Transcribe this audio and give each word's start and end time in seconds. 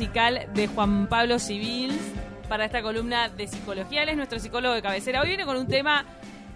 musical 0.00 0.46
de 0.54 0.66
Juan 0.66 1.08
Pablo 1.10 1.38
Civil 1.38 1.90
para 2.48 2.64
esta 2.64 2.80
columna 2.80 3.28
de 3.28 3.46
psicología. 3.46 4.02
Él 4.02 4.08
es 4.08 4.16
nuestro 4.16 4.38
psicólogo 4.38 4.74
de 4.74 4.80
cabecera. 4.80 5.20
Hoy 5.20 5.28
viene 5.28 5.44
con 5.44 5.58
un 5.58 5.66
tema 5.66 6.06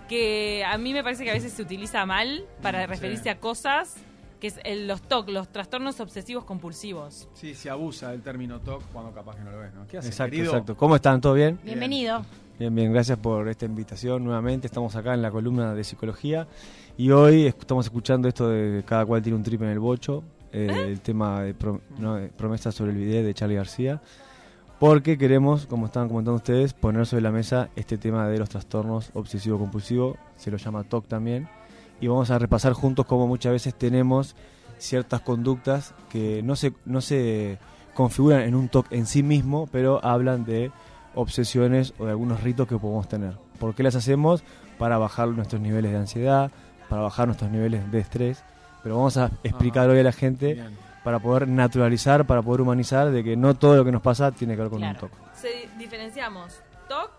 que 0.09 0.65
a 0.67 0.79
mí 0.79 0.95
me 0.95 1.03
parece 1.05 1.25
que 1.25 1.31
a 1.31 1.35
veces 1.35 1.53
se 1.53 1.61
utiliza 1.61 2.07
mal 2.07 2.47
para 2.63 2.87
referirse 2.87 3.29
a 3.29 3.39
cosas, 3.39 3.97
que 4.41 4.47
es 4.47 4.59
el- 4.65 4.89
los 4.89 5.03
TOC, 5.03 5.29
los 5.29 5.53
trastornos 5.53 6.01
obsesivos 6.01 6.45
compulsivos. 6.45 7.29
Sí, 7.35 7.55
se 7.55 7.69
abusa 7.69 8.13
del 8.13 8.23
término 8.23 8.61
TOC 8.61 8.83
cuando 8.95 9.13
capaz 9.13 9.37
que 9.37 9.43
no 9.43 9.51
lo 9.51 9.59
ves, 9.59 9.75
¿no? 9.75 9.87
¿Qué 9.89 9.99
haces, 9.99 10.13
Exacto, 10.13 10.31
querido? 10.31 10.51
exacto. 10.53 10.75
¿Cómo 10.79 10.97
están? 10.97 11.21
¿Todo 11.21 11.35
bien? 11.35 11.59
Bienvenido. 11.63 12.25
Bien, 12.59 12.75
bien, 12.75 12.95
gracias 12.95 13.19
por 13.19 13.47
esta 13.49 13.67
invitación 13.67 14.25
nuevamente. 14.25 14.67
Estamos 14.69 14.97
acá 14.97 15.13
en 15.13 15.21
la 15.21 15.31
columna 15.31 15.75
de 15.75 15.85
psicología 15.85 16.47
y 16.97 17.11
hoy 17.11 17.45
est- 17.49 17.59
estamos 17.61 17.85
escuchando 17.85 18.27
esto 18.27 18.49
de 18.49 18.83
cada 18.87 19.05
cual 19.05 19.21
tiene 19.21 19.37
un 19.37 19.43
trip 19.45 19.61
en 19.61 19.69
el 19.69 19.81
bocho, 19.81 20.25
eh, 20.55 20.87
el 20.89 21.01
tema 21.01 21.43
de, 21.43 21.53
pro- 21.53 21.83
no, 21.99 22.15
de 22.15 22.29
promesas 22.29 22.75
sobre 22.75 22.93
el 22.93 22.97
video 22.97 23.23
de 23.23 23.35
Charlie 23.35 23.57
García, 23.57 24.01
porque 24.79 25.19
queremos, 25.19 25.67
como 25.67 25.87
estaban 25.87 26.09
comentando 26.09 26.37
ustedes, 26.37 26.73
poner 26.73 27.07
sobre 27.07 27.23
la 27.23 27.31
mesa 27.31 27.69
este 27.77 27.99
tema 27.99 28.29
de 28.29 28.39
los 28.39 28.49
trastornos 28.49 29.11
obsesivo-compulsivo, 29.15 30.17
se 30.37 30.51
lo 30.51 30.57
llama 30.57 30.85
TOC 30.85 31.07
también, 31.07 31.49
y 32.01 32.07
vamos 32.09 32.31
a 32.31 32.39
repasar 32.39 32.73
juntos 32.73 33.07
cómo 33.07 33.27
muchas 33.27 33.53
veces 33.53 33.75
tenemos 33.75 34.35
ciertas 34.79 35.21
conductas 35.21 35.95
que 36.11 36.43
no 36.43 36.57
se, 36.57 36.73
no 36.85 37.01
se 37.01 37.59
configuran 37.95 38.43
en 38.43 38.55
un 38.55 38.69
TOC 38.69 38.93
en 38.93 39.07
sí 39.07 39.23
mismo, 39.23 39.69
pero 39.71 40.05
hablan 40.05 40.45
de 40.45 40.73
obsesiones 41.15 41.95
o 41.99 42.05
de 42.07 42.11
algunos 42.11 42.43
ritos 42.43 42.67
que 42.67 42.77
podemos 42.77 43.09
tener. 43.09 43.39
¿Por 43.61 43.75
qué 43.75 43.85
las 43.85 43.95
hacemos? 43.95 44.43
Para 44.79 44.99
bajar 44.99 45.29
nuestros 45.29 45.63
niveles 45.63 45.93
de 45.93 45.99
ansiedad, 45.99 46.51
para 46.89 47.03
bajar 47.03 47.29
nuestros 47.29 47.51
niveles 47.53 47.91
de 47.93 48.01
estrés. 48.01 48.43
Pero 48.85 48.97
vamos 48.99 49.17
a 49.17 49.31
explicar 49.43 49.85
Ajá. 49.85 49.93
hoy 49.93 49.99
a 49.99 50.03
la 50.05 50.13
gente 50.13 50.55
Bien. 50.55 50.77
para 51.03 51.19
poder 51.19 51.49
naturalizar, 51.49 52.25
para 52.27 52.43
poder 52.43 52.61
humanizar 52.61 53.11
de 53.11 53.25
que 53.25 53.37
no 53.37 53.55
todo 53.55 53.75
lo 53.77 53.85
que 53.85 53.91
nos 53.91 54.03
pasa 54.03 54.31
tiene 54.31 54.55
que 54.55 54.61
ver 54.63 54.71
con 54.71 54.79
Claro. 54.79 54.99
un 55.03 55.09
TOC. 55.09 55.19
Se 55.35 55.69
diferenciamos 55.79 56.61
TOC 56.89 57.11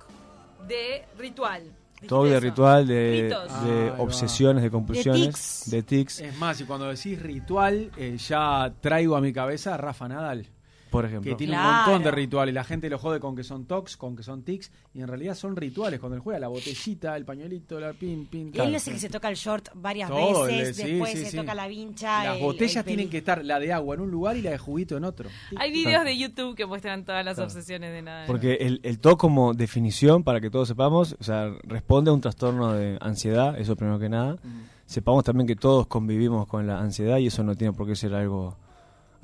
de 0.67 1.03
ritual. 1.17 1.63
TOC 2.07 2.25
de 2.27 2.39
ritual, 2.39 2.87
de, 2.87 3.35
Ah, 3.49 3.95
obsesiones, 3.97 4.61
de 4.63 4.69
compulsiones, 4.69 5.25
tics. 5.25 5.69
de 5.71 5.83
tics, 5.83 6.19
Es 6.19 6.37
más, 6.37 6.61
y 6.61 6.65
cuando 6.65 6.87
decís 6.87 7.19
ritual, 7.21 7.89
eh, 7.97 8.15
ya 8.17 8.71
traigo 8.79 9.15
a 9.15 9.21
mi 9.21 9.33
cabeza 9.33 9.73
a 9.73 9.77
Rafa 9.77 10.07
Nadal, 10.07 10.45
por 10.89 11.05
ejemplo. 11.05 11.29
que 11.31 11.35
tiene 11.35 11.53
Claro. 11.53 11.69
un 11.69 11.75
montón 11.75 12.03
de 12.03 12.11
rituales. 12.11 12.53
La 12.55 12.63
gente 12.63 12.89
lo 12.89 12.97
jode 12.97 13.19
con 13.19 13.35
que 13.35 13.43
son 13.43 13.65
tocs, 13.65 13.97
con 13.97 14.15
que 14.15 14.23
son 14.23 14.43
tics, 14.43 14.71
y 14.93 15.01
en 15.01 15.07
realidad 15.07 15.35
son 15.35 15.55
rituales. 15.55 15.99
Cuando 15.99 16.15
él 16.15 16.21
juega 16.21 16.39
la 16.39 16.47
botellita, 16.47 17.15
el 17.17 17.25
pañuelito, 17.25 17.79
la 17.79 17.93
pin, 17.93 18.27
pin, 18.27 18.51
Él 18.53 18.75
es 18.75 18.87
el 18.87 18.93
que 18.93 18.99
se 18.99 19.09
toca 19.09 19.29
el 19.29 19.35
short 19.35 19.69
varias 19.75 20.09
Todo, 20.09 20.45
veces, 20.45 20.75
sí, 20.77 20.83
después 20.83 21.11
sí, 21.11 21.17
se 21.25 21.31
sí. 21.31 21.37
toca 21.37 21.53
la 21.55 21.67
vincha. 21.67 22.23
Las 22.23 22.37
el- 22.37 22.43
botellas 22.43 22.75
el 22.77 22.85
tienen 22.85 23.09
que 23.09 23.17
estar 23.17 23.43
la 23.43 23.59
de 23.59 23.73
agua 23.73 23.95
en 23.95 24.01
un 24.01 24.11
lugar 24.11 24.37
y 24.37 24.41
la 24.41 24.51
de 24.51 24.57
juguito 24.57 24.95
en 24.97 25.03
otro. 25.03 25.29
Hay 25.57 25.71
videos 25.71 26.03
de 26.05 26.17
YouTube 26.17 26.55
que 26.55 26.65
muestran 26.65 27.03
todas 27.05 27.25
las 27.25 27.35
Claro. 27.35 27.47
obsesiones 27.47 27.91
de 27.91 28.01
nada. 28.01 28.25
Porque 28.27 28.53
el, 28.61 28.79
el 28.83 28.99
TOC 28.99 29.19
como 29.19 29.53
definición, 29.53 30.23
para 30.23 30.39
que 30.39 30.49
todos 30.49 30.67
sepamos, 30.67 31.15
o 31.19 31.23
sea, 31.23 31.51
responde 31.63 32.09
a 32.09 32.13
un 32.13 32.21
trastorno 32.21 32.73
de 32.73 32.97
ansiedad, 33.01 33.59
eso 33.59 33.75
primero 33.75 33.99
que 33.99 34.09
nada. 34.09 34.33
Mm. 34.43 34.63
Sepamos 34.85 35.23
también 35.23 35.47
que 35.47 35.55
todos 35.55 35.87
convivimos 35.87 36.45
con 36.47 36.67
la 36.67 36.79
ansiedad 36.79 37.17
y 37.17 37.27
eso 37.27 37.43
no 37.43 37.55
tiene 37.55 37.73
por 37.73 37.87
qué 37.87 37.95
ser 37.95 38.13
algo, 38.13 38.55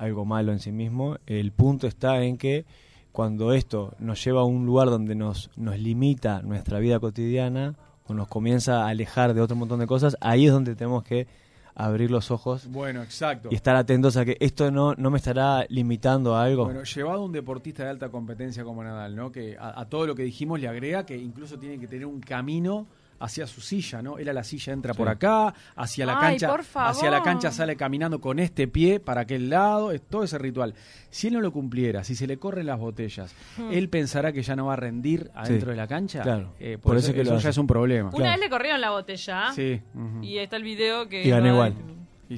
algo 0.02 0.24
malo 0.24 0.52
en 0.52 0.58
sí 0.58 0.72
mismo. 0.72 1.16
El 1.26 1.52
punto 1.52 1.86
está 1.86 2.22
en 2.22 2.36
que 2.36 2.64
cuando 3.12 3.52
esto 3.52 3.94
nos 3.98 4.22
lleva 4.24 4.40
a 4.40 4.44
un 4.44 4.66
lugar 4.66 4.88
donde 4.90 5.14
nos, 5.14 5.50
nos 5.56 5.78
limita 5.78 6.42
nuestra 6.42 6.78
vida 6.78 6.98
cotidiana 6.98 7.74
o 8.06 8.14
nos 8.14 8.26
comienza 8.28 8.84
a 8.84 8.88
alejar 8.88 9.32
de 9.34 9.40
otro 9.40 9.54
montón 9.54 9.78
de 9.80 9.86
cosas, 9.86 10.16
ahí 10.20 10.46
es 10.46 10.52
donde 10.52 10.74
tenemos 10.74 11.04
que 11.04 11.26
abrir 11.74 12.10
los 12.10 12.30
ojos 12.30 12.66
Bueno, 12.68 13.02
exacto. 13.02 13.48
y 13.50 13.54
estar 13.54 13.76
atentos 13.76 14.16
a 14.16 14.24
que 14.26 14.36
esto 14.40 14.70
no, 14.70 14.94
no 14.94 15.10
me 15.10 15.18
estará 15.18 15.64
limitando 15.68 16.34
a 16.34 16.42
algo. 16.44 16.64
Bueno, 16.64 16.82
llevado 16.82 17.22
a 17.22 17.24
un 17.24 17.32
deportista 17.32 17.84
de 17.84 17.90
alta 17.90 18.10
competencia 18.10 18.64
como 18.64 18.82
Nadal, 18.82 19.14
¿no? 19.16 19.30
Que 19.30 19.56
a, 19.58 19.80
a 19.80 19.88
todo 19.88 20.06
lo 20.06 20.14
que 20.14 20.22
dijimos 20.24 20.60
le 20.60 20.68
agrega 20.68 21.06
que 21.06 21.16
incluso 21.16 21.58
tiene 21.58 21.78
que 21.78 21.86
tener 21.86 22.06
un 22.06 22.20
camino 22.20 22.86
hacia 23.24 23.46
su 23.46 23.60
silla, 23.60 24.02
¿no? 24.02 24.18
Él 24.18 24.28
a 24.28 24.32
la 24.32 24.44
silla 24.44 24.72
entra 24.72 24.92
Sí. 24.92 24.98
por 24.98 25.08
acá, 25.08 25.54
hacia 25.76 26.04
la 26.06 26.14
Ay, 26.18 26.20
cancha, 26.32 26.48
por 26.48 26.64
favor. 26.64 26.90
hacia 26.90 27.10
la 27.10 27.22
cancha 27.22 27.50
sale 27.50 27.76
caminando 27.76 28.20
con 28.20 28.38
este 28.38 28.68
pie 28.68 29.00
para 29.00 29.22
aquel 29.22 29.48
lado, 29.50 29.92
es 29.92 30.02
todo 30.02 30.24
ese 30.24 30.38
ritual. 30.38 30.74
Si 31.10 31.28
él 31.28 31.34
no 31.34 31.40
lo 31.40 31.52
cumpliera, 31.52 32.04
si 32.04 32.14
se 32.14 32.26
le 32.26 32.38
corren 32.38 32.66
las 32.66 32.78
botellas, 32.78 33.34
él 33.70 33.88
pensará 33.88 34.32
que 34.32 34.42
ya 34.42 34.56
no 34.56 34.66
va 34.66 34.74
a 34.74 34.76
rendir 34.76 35.30
adentro 35.34 35.66
Sí. 35.68 35.70
de 35.70 35.76
la 35.76 35.86
cancha. 35.86 36.22
Claro. 36.22 36.54
Eh, 36.60 36.78
por, 36.80 36.90
Por 36.92 36.96
eso, 36.96 37.06
eso 37.08 37.14
que 37.14 37.20
eso 37.22 37.38
ya 37.38 37.50
es 37.50 37.58
un 37.58 37.66
problema. 37.66 38.08
Una 38.08 38.16
claro. 38.16 38.32
vez 38.32 38.40
le 38.40 38.50
corrieron 38.50 38.80
la 38.80 38.90
botella 38.90 39.52
Sí. 39.54 39.80
y 40.22 40.38
está 40.38 40.56
el 40.56 40.62
video 40.64 41.08
que... 41.08 41.24
Y 41.26 41.30
gané 41.30 41.48
no- 41.48 41.54
igual. 41.54 41.74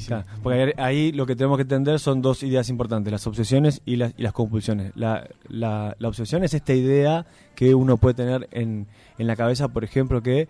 Sí. 0.00 0.06
Claro, 0.08 0.24
porque 0.42 0.62
ahí- 0.62 0.72
ahí 0.76 1.12
lo 1.12 1.26
que 1.26 1.36
tenemos 1.36 1.56
que 1.58 1.62
entender 1.62 1.98
son 1.98 2.22
dos 2.22 2.42
ideas 2.42 2.68
importantes, 2.68 3.10
las 3.12 3.26
obsesiones 3.26 3.80
y 3.84 3.96
las, 3.96 4.12
y 4.16 4.22
las 4.22 4.32
compulsiones. 4.32 4.92
La, 4.94 5.26
la, 5.48 5.94
la 5.98 6.08
obsesión 6.08 6.44
es 6.44 6.54
esta 6.54 6.72
idea 6.74 7.26
que 7.54 7.74
uno 7.74 7.96
puede 7.96 8.14
tener 8.14 8.48
en, 8.52 8.86
en 9.18 9.26
la 9.26 9.36
cabeza, 9.36 9.68
por 9.68 9.84
ejemplo, 9.84 10.22
que 10.22 10.48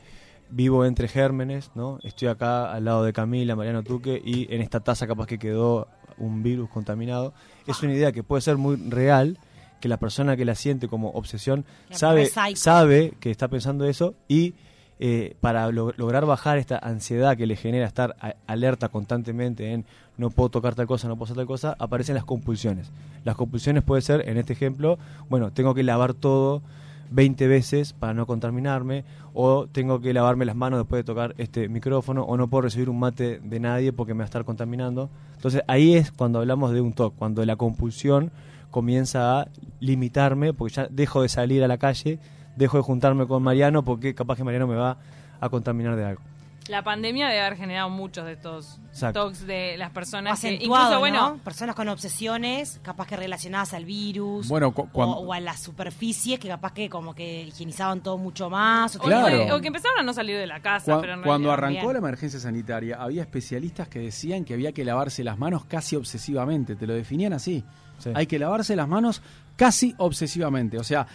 vivo 0.51 0.85
entre 0.85 1.09
gérmenes, 1.09 1.71
¿no? 1.75 1.99
Estoy 2.05 2.29
acá 2.29 2.73
al 2.73 2.85
lado 2.85 3.03
de 3.05 3.13
Camila, 3.13 3.57
Mariano 3.57 3.83
Tuque, 3.83 4.21
y 4.25 4.53
en 4.55 4.61
esta 4.61 4.81
taza 4.81 5.07
capaz 5.07 5.27
que 5.27 5.39
quedó 5.39 5.89
un 6.19 6.43
virus 6.43 6.69
contaminado. 6.71 7.35
Es 7.67 7.83
una 7.83 7.93
idea 7.95 8.13
que 8.13 8.23
puede 8.23 8.41
ser 8.43 8.57
muy 8.57 8.77
real, 8.77 9.39
que 9.81 9.89
la 9.89 9.97
persona 9.99 10.37
que 10.37 10.45
la 10.45 10.55
siente 10.55 10.87
como 10.87 11.11
obsesión 11.11 11.65
La 11.91 11.97
sabe, 11.99 12.23
sabe 12.57 13.13
que 13.21 13.31
está 13.31 13.49
pensando 13.49 13.85
eso 13.87 14.15
y 14.29 14.55
eh, 15.01 15.37
para 15.41 15.71
lo- 15.73 15.93
lograr 15.97 16.25
bajar 16.27 16.59
esta 16.59 16.79
ansiedad 16.79 17.37
que 17.37 17.47
le 17.47 17.57
genera 17.57 17.87
estar 17.87 18.17
alerta 18.47 18.89
constantemente 18.89 19.73
en 19.73 19.85
no 20.17 20.31
puedo 20.31 20.49
tocar 20.49 20.75
tal 20.75 20.87
cosa, 20.87 21.09
no 21.09 21.17
puedo 21.17 21.25
hacer 21.25 21.37
tal 21.37 21.47
cosa, 21.47 21.75
aparecen 21.79 22.15
las 22.15 22.25
compulsiones. 22.25 22.91
Las 23.25 23.35
compulsiones 23.37 23.83
puede 23.83 24.03
ser, 24.03 24.29
en 24.29 24.37
este 24.39 24.53
ejemplo, 24.53 24.99
bueno, 25.29 25.51
tengo 25.51 25.75
que 25.75 25.83
lavar 25.83 26.15
todo 26.15 26.63
20 27.11 27.47
veces 27.49 27.93
para 27.93 28.15
no 28.15 28.25
contaminarme, 28.27 29.05
o 29.35 29.67
tengo 29.67 30.01
que 30.01 30.13
lavarme 30.15 30.45
las 30.45 30.55
manos 30.57 30.79
después 30.79 31.01
de 31.01 31.05
tocar 31.05 31.35
este 31.39 31.69
micrófono, 31.69 32.23
o 32.23 32.37
no 32.37 32.47
puedo 32.49 32.63
recibir 32.63 32.89
un 32.89 32.99
mate 33.01 33.41
de 33.43 33.61
nadie 33.61 33.93
porque 33.93 34.15
me 34.15 34.19
va 34.19 34.25
a 34.25 34.27
estar 34.27 34.45
contaminando. 34.45 35.11
Entonces 35.35 35.63
ahí 35.67 35.95
es 35.97 36.13
cuando 36.13 36.39
hablamos 36.39 36.73
de 36.73 36.81
un 36.81 36.93
TOC, 36.93 37.15
cuando 37.17 37.45
la 37.45 37.57
compulsión 37.57 38.31
comienza 38.71 39.41
a 39.41 39.49
limitarme, 39.81 40.53
porque 40.53 40.75
ya 40.75 40.87
dejo 40.91 41.23
de 41.23 41.29
salir 41.29 41.63
a 41.65 41.69
la 41.69 41.79
calle, 41.79 42.19
dejo 42.57 42.77
de 42.77 42.83
juntarme 42.83 43.27
con 43.27 43.43
Mariano 43.43 43.85
porque 43.85 44.15
capaz 44.15 44.37
que 44.37 44.45
Mariano 44.45 44.67
me 44.67 44.77
va 44.77 44.97
a 45.41 45.49
contaminar 45.49 45.97
de 45.97 46.05
algo. 46.05 46.23
La 46.69 46.83
pandemia 46.83 47.29
debe 47.29 47.43
haber 47.43 47.59
generado 47.59 47.91
muchos 47.91 48.25
de 48.25 48.33
estos 48.33 48.79
Exacto. 48.89 49.25
TOCs 49.27 49.47
de 49.47 49.77
las 49.77 49.91
personas 49.91 50.41
que 50.41 50.47
acentuado, 50.47 50.85
incluso 50.85 50.99
bueno 51.01 51.31
¿no? 51.33 51.37
Personas 51.43 51.75
con 51.75 51.91
obsesiones, 51.91 52.81
capaz 52.83 53.07
que 53.07 53.17
relacionadas 53.17 53.75
al 53.75 53.85
virus. 53.85 54.49
Bueno, 54.49 54.73
cu- 54.73 54.89
cuando- 54.91 55.17
o, 55.19 55.33
a 55.35 55.41
las 55.41 55.61
superficies 55.61 56.39
que 56.41 56.49
capaz 56.49 56.73
que 56.73 56.89
como 56.89 57.15
que 57.15 57.43
higienizaban 57.43 58.01
todo 58.03 58.17
mucho 58.17 58.49
más. 58.49 58.97
o 58.97 58.99
Claro. 59.01 59.27
que, 59.45 59.53
o 59.53 59.61
que 59.61 59.67
empezaron 59.67 59.99
a 59.99 60.03
no 60.05 60.15
salir 60.15 60.39
de 60.39 60.47
la 60.47 60.61
casa 60.61 60.99
pero 61.03 61.21
cuando 61.23 61.53
arrancó 61.53 61.81
bien. 61.83 61.93
la 61.93 61.99
emergencia 61.99 62.41
sanitaria, 62.41 62.97
había 62.99 63.21
especialistas 63.21 63.87
que 63.89 63.99
decían 63.99 64.47
que 64.47 64.55
había 64.55 64.73
que 64.73 64.87
lavarse 64.87 65.23
las 65.23 65.37
manos 65.37 65.67
casi 65.67 65.97
obsesivamente. 65.97 66.77
Te 66.77 66.87
lo 66.87 66.95
definían 66.95 67.35
así. 67.35 67.63
Sí. 67.99 68.11
Hay 68.15 68.27
que 68.27 68.39
lavarse 68.39 68.75
las 68.75 68.89
manos 68.89 69.21
casi 69.57 69.95
obsesivamente. 69.99 70.79
O 70.79 70.85
sea, 70.85 71.07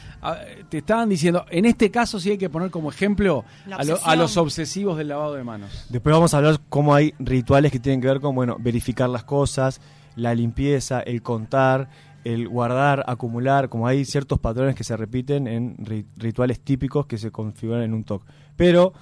te 0.69 0.79
estaban 0.79 1.09
diciendo, 1.09 1.45
en 1.49 1.65
este 1.65 1.91
caso 1.91 2.19
sí 2.19 2.31
hay 2.31 2.37
que 2.37 2.49
poner 2.49 2.69
como 2.71 2.89
ejemplo 2.89 3.43
a, 3.71 3.83
lo- 3.83 4.05
a 4.05 4.15
los 4.15 4.37
obsesivos 4.37 4.97
del 4.97 5.09
lavado 5.09 5.33
de 5.35 5.43
manos. 5.43 5.85
Después 5.89 6.13
vamos 6.13 6.33
a 6.33 6.37
hablar 6.37 6.59
cómo 6.69 6.93
hay 6.95 7.13
rituales 7.19 7.71
que 7.71 7.79
tienen 7.79 8.01
que 8.01 8.07
ver 8.07 8.19
con, 8.19 8.35
bueno, 8.35 8.57
verificar 8.59 9.09
las 9.09 9.23
cosas, 9.23 9.81
la 10.15 10.33
limpieza, 10.35 10.99
el 11.01 11.21
contar, 11.21 11.89
el 12.23 12.47
guardar, 12.49 13.03
acumular, 13.07 13.69
como 13.69 13.87
hay 13.87 14.03
ciertos 14.05 14.39
patrones 14.39 14.75
que 14.75 14.83
se 14.83 14.95
repiten 14.97 15.47
en 15.47 15.77
ri- 15.77 16.05
rituales 16.17 16.59
típicos 16.59 17.05
que 17.05 17.17
se 17.17 17.31
configuran 17.31 17.83
en 17.83 17.93
un 17.93 18.03
TOC. 18.03 18.23
Pero 18.57 18.93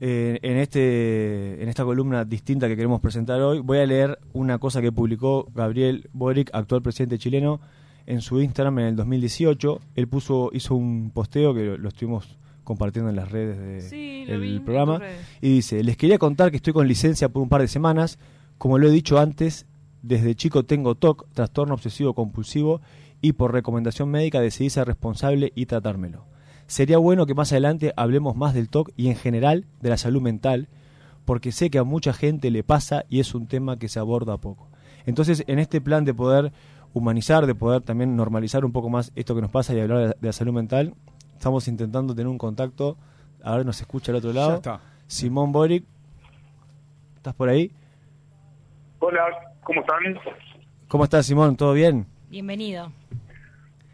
eh, 0.00 0.38
en, 0.42 0.56
este, 0.58 1.62
en 1.62 1.68
esta 1.68 1.84
columna 1.84 2.24
distinta 2.24 2.66
que 2.68 2.76
queremos 2.76 3.00
presentar 3.00 3.40
hoy, 3.40 3.60
voy 3.60 3.78
a 3.78 3.86
leer 3.86 4.18
una 4.32 4.58
cosa 4.58 4.80
que 4.80 4.90
publicó 4.92 5.48
Gabriel 5.54 6.08
Boric, 6.12 6.50
actual 6.52 6.82
presidente 6.82 7.18
chileno, 7.18 7.60
en 8.06 8.20
su 8.20 8.40
Instagram 8.40 8.78
en 8.80 8.86
el 8.86 8.96
2018. 8.96 9.80
Él 9.94 10.08
puso, 10.08 10.50
hizo 10.52 10.74
un 10.74 11.10
posteo 11.12 11.54
que 11.54 11.64
lo, 11.64 11.78
lo 11.78 11.88
estuvimos 11.88 12.38
compartiendo 12.64 13.10
en 13.10 13.16
las 13.16 13.30
redes 13.30 13.58
de- 13.58 13.80
Sí, 13.80 14.24
del 14.24 14.44
en 14.44 14.64
programa. 14.64 15.00
Y 15.40 15.48
dice, 15.54 15.82
les 15.82 15.96
quería 15.96 16.18
contar 16.18 16.50
que 16.50 16.56
estoy 16.56 16.72
con 16.72 16.86
licencia 16.86 17.28
por 17.28 17.42
un 17.42 17.48
par 17.48 17.60
de 17.60 17.68
semanas. 17.68 18.18
Como 18.58 18.78
lo 18.78 18.88
he 18.88 18.92
dicho 18.92 19.18
antes, 19.18 19.66
desde 20.02 20.34
chico 20.34 20.64
tengo 20.64 20.94
TOC, 20.94 21.26
trastorno 21.32 21.74
obsesivo 21.74 22.14
compulsivo, 22.14 22.80
y 23.20 23.32
por 23.34 23.52
recomendación 23.52 24.08
médica 24.10 24.40
decidí 24.40 24.70
ser 24.70 24.86
responsable 24.86 25.52
y 25.54 25.66
tratármelo. 25.66 26.24
Sería 26.66 26.98
bueno 26.98 27.26
que 27.26 27.34
más 27.34 27.52
adelante 27.52 27.92
hablemos 27.96 28.34
más 28.36 28.54
del 28.54 28.68
TOC 28.68 28.90
y 28.96 29.08
en 29.08 29.16
general 29.16 29.66
de 29.80 29.90
la 29.90 29.96
salud 29.96 30.22
mental, 30.22 30.68
porque 31.24 31.52
sé 31.52 31.70
que 31.70 31.78
a 31.78 31.84
mucha 31.84 32.12
gente 32.12 32.50
le 32.50 32.64
pasa 32.64 33.04
y 33.08 33.20
es 33.20 33.34
un 33.34 33.46
tema 33.46 33.78
que 33.78 33.88
se 33.88 33.98
aborda 34.00 34.38
poco. 34.38 34.68
Entonces, 35.06 35.44
en 35.46 35.58
este 35.58 35.80
plan 35.80 36.04
de 36.04 36.14
poder 36.14 36.52
humanizar, 36.94 37.46
de 37.46 37.54
poder 37.54 37.82
también 37.82 38.16
normalizar 38.16 38.64
un 38.64 38.72
poco 38.72 38.90
más 38.90 39.12
esto 39.14 39.34
que 39.34 39.40
nos 39.40 39.50
pasa 39.50 39.74
y 39.74 39.80
hablar 39.80 39.98
de, 39.98 40.06
de 40.08 40.16
la 40.20 40.32
salud 40.32 40.52
mental, 40.52 40.94
estamos 41.34 41.68
intentando 41.68 42.14
tener 42.14 42.28
un 42.28 42.38
contacto. 42.38 42.96
Ahora 43.42 43.64
nos 43.64 43.80
escucha 43.80 44.12
al 44.12 44.16
otro 44.18 44.32
lado. 44.32 44.50
Ya 44.50 44.56
está. 44.56 44.80
Simón 45.06 45.52
Boric, 45.52 45.84
¿estás 47.16 47.34
por 47.34 47.48
ahí? 47.48 47.70
Hola, 49.00 49.24
¿cómo 49.64 49.80
están? 49.80 49.98
¿Cómo 50.88 51.04
estás, 51.04 51.26
Simón? 51.26 51.56
¿Todo 51.56 51.72
bien? 51.72 52.06
Bienvenido. 52.30 52.92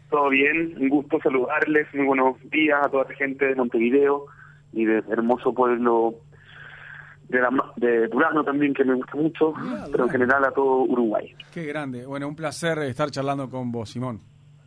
Todo 0.09 0.29
bien, 0.29 0.75
un 0.79 0.89
gusto 0.89 1.19
saludarles, 1.21 1.87
muy 1.93 2.05
buenos 2.05 2.35
días 2.49 2.79
a 2.83 2.89
toda 2.89 3.05
la 3.09 3.15
gente 3.15 3.45
de 3.45 3.55
Montevideo 3.55 4.25
y 4.73 4.85
de 4.85 5.03
hermoso 5.09 5.53
pueblo 5.53 6.15
de, 7.29 7.39
la, 7.39 7.49
de 7.77 8.07
Durano 8.07 8.43
también, 8.43 8.73
que 8.73 8.83
me 8.83 8.95
gusta 8.95 9.15
mucho, 9.15 9.53
pero 9.91 10.05
en 10.05 10.09
general 10.09 10.43
a 10.45 10.51
todo 10.51 10.83
Uruguay. 10.83 11.33
Qué 11.53 11.65
grande. 11.65 12.05
Bueno, 12.05 12.27
un 12.27 12.35
placer 12.35 12.79
estar 12.79 13.09
charlando 13.11 13.49
con 13.49 13.71
vos, 13.71 13.89
Simón. 13.89 14.19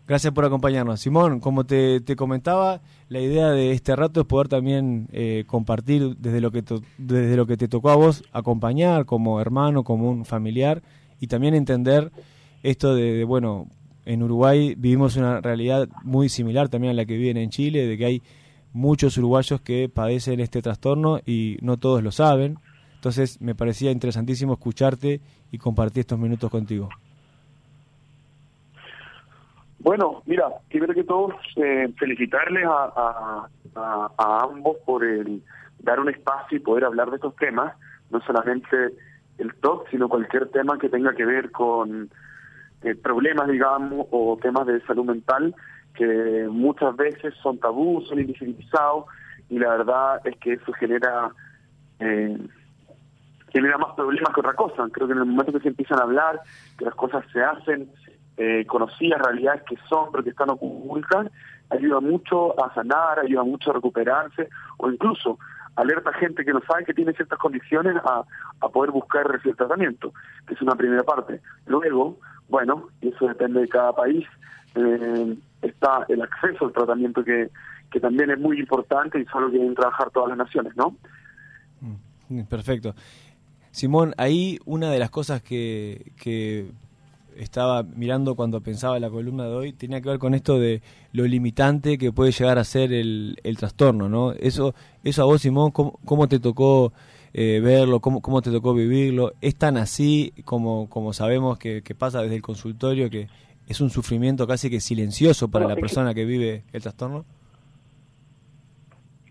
Gracias 0.07 0.33
por 0.33 0.45
acompañarnos. 0.45 1.01
Simón, 1.01 1.41
como 1.41 1.65
te, 1.65 2.01
te 2.01 2.17
comentaba, 2.17 2.81
la 3.09 3.21
idea 3.21 3.51
de 3.51 3.73
este 3.73 3.95
rato 3.95 4.21
es 4.21 4.27
poder 4.27 4.49
también 4.49 5.09
eh, 5.13 5.45
compartir 5.47 6.17
desde 6.17 6.41
lo, 6.41 6.51
que 6.51 6.65
desde 6.99 7.37
lo 7.37 7.47
que 7.47 7.57
te 7.57 7.69
tocó 7.69 7.91
a 7.91 7.97
vos, 7.97 8.25
acompañar 8.33 9.07
como 9.07 9.41
hermano, 9.41 9.85
como 9.85 10.11
un 10.11 10.25
familiar, 10.25 10.83
y 11.21 11.29
también 11.29 11.55
entender 11.55 12.11
esto 12.63 12.95
de, 12.95 13.13
de 13.13 13.25
bueno, 13.25 13.69
en 14.05 14.23
Uruguay 14.23 14.75
vivimos 14.77 15.17
una 15.17 15.41
realidad 15.41 15.89
muy 16.03 16.29
similar 16.29 16.69
también 16.69 16.93
a 16.93 16.95
la 16.95 17.05
que 17.05 17.17
viven 17.17 17.37
en 17.37 17.51
Chile, 17.51 17.87
de 17.87 17.97
que 17.97 18.05
hay 18.05 18.23
muchos 18.73 19.17
uruguayos 19.19 19.61
que 19.61 19.89
padecen 19.89 20.41
este 20.41 20.63
trastorno 20.63 21.21
y 21.25 21.59
no 21.63 21.77
todos 21.77 22.03
lo 22.03 22.11
saben. 22.11 22.59
Entonces 22.95 23.41
me 23.41 23.55
parecía 23.55 23.91
interesantísimo 23.91 24.55
escucharte 24.55 25.21
y 25.51 25.59
compartir 25.59 26.01
estos 26.01 26.19
minutos 26.19 26.51
contigo. 26.51 26.89
Bueno, 29.81 30.23
mira, 30.27 30.45
primero 30.69 30.95
que 30.95 31.03
todo, 31.03 31.35
eh, 31.57 31.93
felicitarles 31.99 32.65
a, 32.65 33.49
a, 33.75 34.45
ambos 34.45 34.77
por 34.87 35.05
el 35.05 35.43
dar 35.81 35.99
un 35.99 36.09
espacio 36.09 36.57
y 36.57 36.61
poder 36.61 36.85
hablar 36.85 37.11
de 37.11 37.17
estos 37.17 37.35
temas, 37.35 37.75
no 38.11 38.21
solamente 38.21 38.95
el 39.39 39.53
TOC, 39.57 39.91
sino 39.91 40.09
cualquier 40.09 40.49
tema 40.51 40.79
que 40.79 40.89
tenga 40.89 41.15
que 41.15 41.25
ver 41.25 41.51
con 41.51 42.09
eh, 42.83 42.95
problemas, 42.95 43.49
digamos, 43.49 44.07
o 44.13 44.39
temas 44.41 44.67
de 44.67 44.81
salud 44.83 45.05
mental 45.05 45.53
que 45.95 46.49
muchas 46.51 46.97
veces 46.97 47.35
son 47.43 47.59
tabú, 47.59 48.03
son 48.09 48.21
invisibilizados 48.21 49.07
y 49.49 49.59
la 49.59 49.71
verdad 49.71 50.27
es 50.27 50.37
que 50.39 50.55
eso 50.55 50.73
genera 50.73 51.31
eh, 51.99 52.39
genera 53.53 53.79
más 53.79 53.95
problemas 53.95 54.33
que 54.35 54.41
otra 54.41 54.55
cosa. 54.55 54.89
Creo 54.91 55.07
que 55.07 55.13
en 55.13 55.21
el 55.21 55.27
momento 55.27 55.53
que 55.53 55.61
se 55.61 55.69
empiezan 55.69 55.99
a 55.99 56.03
hablar, 56.03 56.41
que 56.79 56.87
las 56.87 56.95
cosas 56.95 57.25
se 57.33 57.43
hacen 57.43 57.91
eh, 58.39 58.65
conocidas, 58.67 59.21
realidades 59.21 59.63
que 59.65 59.77
son, 59.89 60.11
pero 60.11 60.25
que 60.25 60.31
están 60.31 60.51
ocultas, 60.51 61.29
ayuda 61.69 62.01
mucho 62.01 62.59
a 62.63 62.73
sanar, 62.75 63.19
ayuda 63.19 63.45
mucho 63.45 63.71
a 63.71 63.75
recuperarse 63.75 64.49
o 64.79 64.91
incluso 64.91 65.39
alerta 65.77 66.11
a 66.11 66.15
gente 66.15 66.45
que 66.45 66.53
no 66.53 66.61
sabe 66.67 66.85
que 66.85 66.95
tiene 66.95 67.13
ciertas 67.13 67.39
condiciones 67.39 67.97
a, 68.05 68.25
a 68.61 68.69
poder 68.69 68.91
buscar 68.91 69.27
el 69.43 69.57
tratamiento, 69.57 70.13
que 70.47 70.55
es 70.55 70.63
una 70.63 70.75
primera 70.75 71.03
parte. 71.03 71.41
Luego, 71.67 72.19
bueno, 72.49 72.89
eso 73.01 73.27
depende 73.27 73.61
de 73.61 73.69
cada 73.69 73.95
país, 73.95 74.27
eh, 74.75 75.37
está 75.63 76.05
el 76.09 76.21
acceso 76.23 76.67
al 76.67 76.73
tratamiento 76.73 77.25
que, 77.25 77.51
que 77.91 78.01
también 78.01 78.31
es 78.31 78.39
muy 78.39 78.59
importante 78.59 79.21
y 79.21 79.25
solo 79.27 79.51
quieren 79.51 79.75
trabajar 79.75 80.11
todas 80.11 80.31
las 80.31 80.39
naciones, 80.39 80.77
¿no? 80.77 80.97
Mm, 82.29 82.43
perfecto. 82.43 82.95
Simón, 83.71 84.15
ahí 84.19 84.59
una 84.67 84.91
de 84.91 84.99
las 84.99 85.11
cosas 85.11 85.43
que, 85.43 86.13
que 86.17 86.71
estaba 87.37 87.83
mirando 87.83 88.35
cuando 88.35 88.61
pensaba 88.61 88.99
la 89.01 89.11
columna 89.11 89.45
de 89.45 89.55
hoy 89.55 89.73
tenía 89.73 90.01
que 90.01 90.09
ver 90.11 90.19
con 90.19 90.35
esto 90.35 90.59
de 90.59 90.83
lo 91.13 91.25
limitante 91.25 91.97
que 91.99 92.13
puede 92.13 92.33
llegar 92.33 92.59
a 92.59 92.65
ser 92.65 92.93
el, 92.93 93.39
el 93.43 93.57
trastorno, 93.57 94.09
¿no? 94.09 94.33
Eso, 94.33 94.75
eso 95.05 95.23
a 95.23 95.25
vos, 95.25 95.41
Simón, 95.41 95.71
¿cómo, 95.71 95.99
cómo 96.05 96.29
te 96.29 96.39
tocó 96.39 96.93
eh, 97.33 97.61
verlo? 97.63 98.01
Cómo, 98.01 98.21
¿Cómo 98.21 98.43
te 98.43 98.51
tocó 98.51 98.75
vivirlo? 98.75 99.33
¿Es 99.41 99.57
tan 99.57 99.77
así 99.77 100.35
como, 100.45 100.89
como 100.91 101.13
sabemos 101.13 101.59
que, 101.59 101.83
que 101.83 101.95
pasa 101.95 102.21
desde 102.23 102.37
el 102.37 102.43
consultorio 102.43 103.09
que 103.09 103.29
es 103.67 103.81
un 103.81 103.91
sufrimiento 103.91 104.47
casi 104.47 104.71
que 104.71 104.81
silencioso 104.81 105.51
para 105.51 105.67
la 105.67 105.77
persona 105.77 106.15
que, 106.15 106.25
vive 106.25 106.65
el 106.73 106.83
trastorno? 106.83 107.25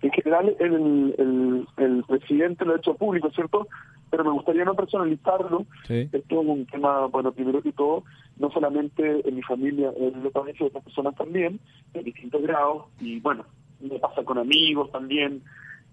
En 0.01 0.11
general, 0.11 0.55
el, 0.59 1.67
el, 1.77 2.03
presidente 2.07 2.65
lo 2.65 2.73
ha 2.73 2.77
hecho 2.77 2.95
público, 2.95 3.29
¿cierto? 3.31 3.67
Pero 4.09 4.23
me 4.23 4.31
gustaría 4.31 4.65
no 4.65 4.73
personalizarlo. 4.73 5.65
Esto 5.87 6.41
es 6.41 6.47
un 6.47 6.65
tema, 6.65 7.05
bueno, 7.05 7.31
primero 7.31 7.61
que 7.61 7.71
todo, 7.71 8.03
no 8.37 8.49
solamente 8.51 9.27
en 9.27 9.35
mi 9.35 9.43
familia, 9.43 9.91
en 9.95 10.23
lo 10.23 10.31
de 10.31 10.65
otras 10.65 10.83
personas 10.83 11.15
también, 11.15 11.59
en 11.93 12.03
distintos 12.03 12.41
grados, 12.41 12.85
y 12.99 13.19
bueno, 13.19 13.45
me 13.79 13.99
pasa 13.99 14.23
con 14.23 14.39
amigos 14.39 14.91
también, 14.91 15.43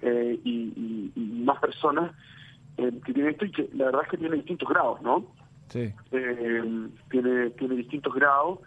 eh, 0.01 0.39
y, 0.45 1.13
más 1.17 1.61
personas 1.61 2.13
eh, 2.77 2.93
que 3.05 3.13
tienen 3.13 3.33
esto 3.33 3.45
y 3.47 3.51
que 3.51 3.69
la 3.75 3.87
verdad 3.87 4.03
es 4.05 4.11
que 4.11 4.17
tienen 4.19 4.39
distintos 4.39 4.69
grados, 4.69 5.01
¿no? 5.03 5.27
Eh, 5.75 6.89
tiene, 7.11 7.51
tiene 7.51 7.75
distintos 7.77 8.15
grados 8.15 8.61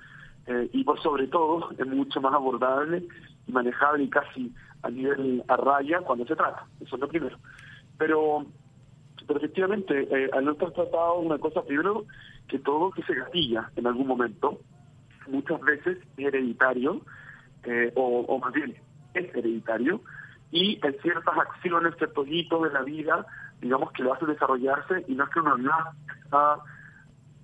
eh, 0.47 0.69
y 0.73 0.83
por 0.83 1.01
sobre 1.01 1.27
todo 1.27 1.71
es 1.77 1.87
mucho 1.87 2.21
más 2.21 2.33
abordable 2.33 3.07
y 3.47 3.51
manejable 3.51 4.03
y 4.03 4.09
casi 4.09 4.53
a 4.83 4.89
nivel 4.89 5.43
a 5.47 5.57
raya 5.57 6.01
cuando 6.01 6.25
se 6.25 6.35
trata. 6.35 6.65
Eso 6.79 6.95
es 6.95 7.01
lo 7.01 7.07
primero. 7.07 7.37
Pero, 7.97 8.45
pero 9.27 9.39
efectivamente, 9.39 10.07
eh, 10.11 10.29
al 10.33 10.45
no 10.45 10.51
estar 10.51 10.71
tratado 10.71 11.19
una 11.19 11.37
cosa 11.37 11.63
primero 11.63 12.05
que 12.47 12.59
todo 12.59 12.91
que 12.91 13.03
se 13.03 13.15
gatilla 13.15 13.69
en 13.75 13.87
algún 13.87 14.07
momento, 14.07 14.59
muchas 15.27 15.61
veces 15.61 15.97
es 16.17 16.25
hereditario, 16.25 17.01
o, 17.95 18.25
o 18.27 18.39
más 18.39 18.51
bien 18.53 18.75
es 19.13 19.35
hereditario, 19.35 20.01
y 20.51 20.79
hay 20.83 20.93
ciertas 21.01 21.37
acciones, 21.37 21.95
ciertos 21.97 22.27
hitos 22.27 22.63
de 22.63 22.71
la 22.71 22.81
vida, 22.81 23.25
digamos, 23.61 23.91
que 23.91 24.03
lo 24.03 24.13
hacen 24.13 24.27
desarrollarse 24.27 25.05
y 25.07 25.13
no 25.13 25.23
es 25.23 25.29
que 25.29 25.39
uno 25.39 25.57
no 25.57 25.71
está 26.25 26.57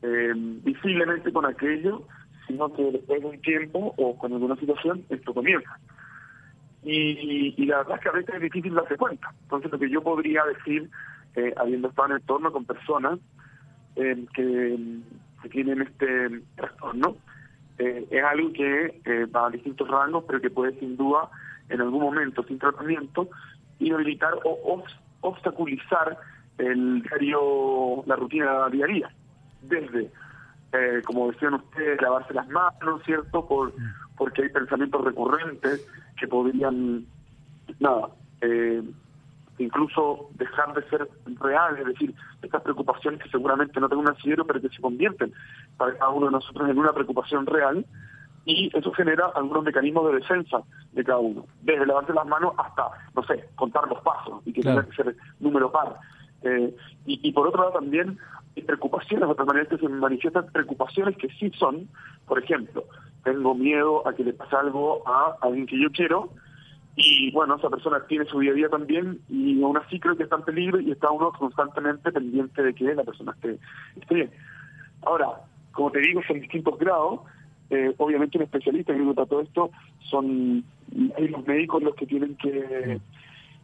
eh, 0.01 0.33
visiblemente 0.35 1.31
con 1.31 1.45
aquello, 1.45 2.03
sino 2.47 2.73
que 2.73 2.91
después 2.91 3.21
de 3.21 3.27
un 3.27 3.41
tiempo 3.41 3.94
o 3.97 4.17
con 4.17 4.33
alguna 4.33 4.55
situación 4.55 5.03
esto 5.09 5.33
comienza. 5.33 5.77
Y, 6.83 7.53
y, 7.57 7.65
la 7.65 7.79
verdad 7.79 7.95
es 7.97 8.01
que 8.01 8.09
a 8.09 8.13
veces 8.13 8.35
es 8.35 8.41
difícil 8.41 8.73
darse 8.73 8.95
cuenta. 8.95 9.33
Entonces 9.44 9.71
lo 9.71 9.79
que 9.79 9.89
yo 9.89 10.01
podría 10.01 10.44
decir, 10.45 10.89
eh, 11.35 11.53
habiendo 11.57 11.89
estado 11.89 12.07
en 12.07 12.11
el 12.13 12.21
entorno 12.21 12.51
con 12.51 12.65
personas 12.65 13.19
eh, 13.95 14.25
que, 14.33 14.77
tienen 15.51 15.81
este 15.81 16.41
trastorno, 16.55 17.15
eh, 17.77 18.05
es 18.09 18.23
algo 18.23 18.51
que 18.51 19.01
va 19.33 19.47
a 19.47 19.49
distintos 19.49 19.88
rangos, 19.88 20.25
pero 20.27 20.41
que 20.41 20.49
puede 20.49 20.77
sin 20.79 20.97
duda 20.97 21.29
en 21.69 21.79
algún 21.79 22.01
momento 22.01 22.44
sin 22.44 22.59
tratamiento 22.59 23.29
inhabilitar 23.79 24.33
o 24.44 24.83
obstaculizar 25.21 26.18
el 26.57 27.01
diario, 27.04 28.04
la 28.07 28.16
rutina 28.18 28.68
diaria 28.69 29.09
desde, 29.61 30.11
eh, 30.73 31.02
como 31.06 31.31
decían 31.31 31.56
ustedes, 31.56 32.02
lavarse 32.02 32.33
las 32.33 32.47
manos, 32.47 33.02
¿cierto? 33.06 33.45
Por, 33.45 33.73
porque 34.18 34.44
hay 34.44 34.49
pensamientos 34.49 35.04
recurrentes 35.04 35.87
que 36.19 36.28
podrían, 36.28 37.06
nada, 37.80 38.09
eh, 38.42 38.83
incluso 39.59 40.30
dejar 40.35 40.73
de 40.73 40.87
ser 40.90 41.09
reales, 41.40 41.81
es 41.81 41.87
decir, 41.87 42.14
estas 42.42 42.61
preocupaciones 42.61 43.21
que 43.21 43.30
seguramente 43.30 43.80
no 43.80 43.90
tengo 43.90 44.02
un 44.02 44.09
asidero, 44.09 44.45
pero 44.45 44.61
que 44.61 44.69
se 44.69 44.81
convierten 44.81 45.33
para 45.78 45.97
cada 45.97 46.09
uno 46.09 46.28
de 46.28 46.33
nosotros 46.33 46.69
en 46.69 46.78
una 46.78 46.94
preocupación 46.94 47.45
real, 47.45 47.85
y 48.45 48.71
eso 48.78 48.92
genera 48.94 49.26
algunos 49.35 49.64
mecanismos 49.64 50.09
de 50.09 50.19
defensa 50.19 50.61
de 50.94 51.04
cada 51.04 51.19
uno, 51.19 51.45
desde 51.64 51.85
lavarse 51.85 52.14
las 52.14 52.26
manos 52.26 52.54
hasta, 52.57 52.90
no 53.14 53.23
sé, 53.23 53.45
contar 53.56 53.87
los 53.90 54.02
pasos 54.02 54.42
y 54.45 54.54
que 54.54 54.61
tenga 54.61 54.85
que 54.85 54.95
ser 54.95 55.16
número 55.40 55.71
par. 55.71 55.97
Eh, 56.44 56.73
y, 57.06 57.28
y, 57.28 57.31
por 57.33 57.47
otro 57.47 57.61
lado 57.61 57.73
también 57.73 58.18
preocupaciones, 58.61 59.30
otra 59.30 59.45
manera 59.45 59.68
que 59.68 59.78
se 59.78 59.87
manifiestan 59.87 60.47
preocupaciones 60.52 61.18
que 61.18 61.30
sí 61.30 61.52
son, 61.57 61.87
por 62.26 62.42
ejemplo, 62.42 62.85
tengo 63.23 63.56
miedo 63.56 64.07
a 64.07 64.14
que 64.14 64.23
le 64.23 64.33
pase 64.33 64.56
algo 64.56 65.07
a 65.07 65.37
alguien 65.42 65.66
que 65.66 65.81
yo 65.81 65.90
quiero, 65.92 66.30
y 66.95 67.31
bueno, 67.31 67.56
esa 67.56 67.69
persona 67.69 68.04
tiene 68.07 68.26
su 68.26 68.40
día 68.40 68.52
a 68.52 68.56
día 68.56 68.69
también, 68.69 69.19
y 69.30 69.61
aún 69.61 69.78
así 69.78 69.99
creo 69.99 70.16
que 70.16 70.23
está 70.23 70.37
en 70.37 70.44
peligro 70.44 70.80
y 70.80 70.92
está 70.92 71.11
uno 71.11 71.31
constantemente 71.31 72.11
pendiente 72.11 72.64
de 72.64 72.73
que 72.73 72.95
la 72.95 73.04
persona 73.04 73.33
esté, 73.33 73.59
esté 73.99 74.16
bien. 74.16 74.31
Ahora, 75.04 75.28
como 75.71 75.92
te 75.92 75.99
digo, 75.99 76.21
son 76.28 76.40
distintos 76.40 76.78
grados, 76.80 77.21
eh, 77.69 77.94
obviamente 77.97 78.37
un 78.37 78.45
especialista 78.45 78.94
que 78.94 79.04
trata 79.04 79.26
todo 79.26 79.42
esto 79.42 79.71
son 80.09 80.64
los 80.92 81.47
médicos 81.47 81.83
los 81.83 81.95
que 81.95 82.06
tienen 82.06 82.35
que, 82.37 82.99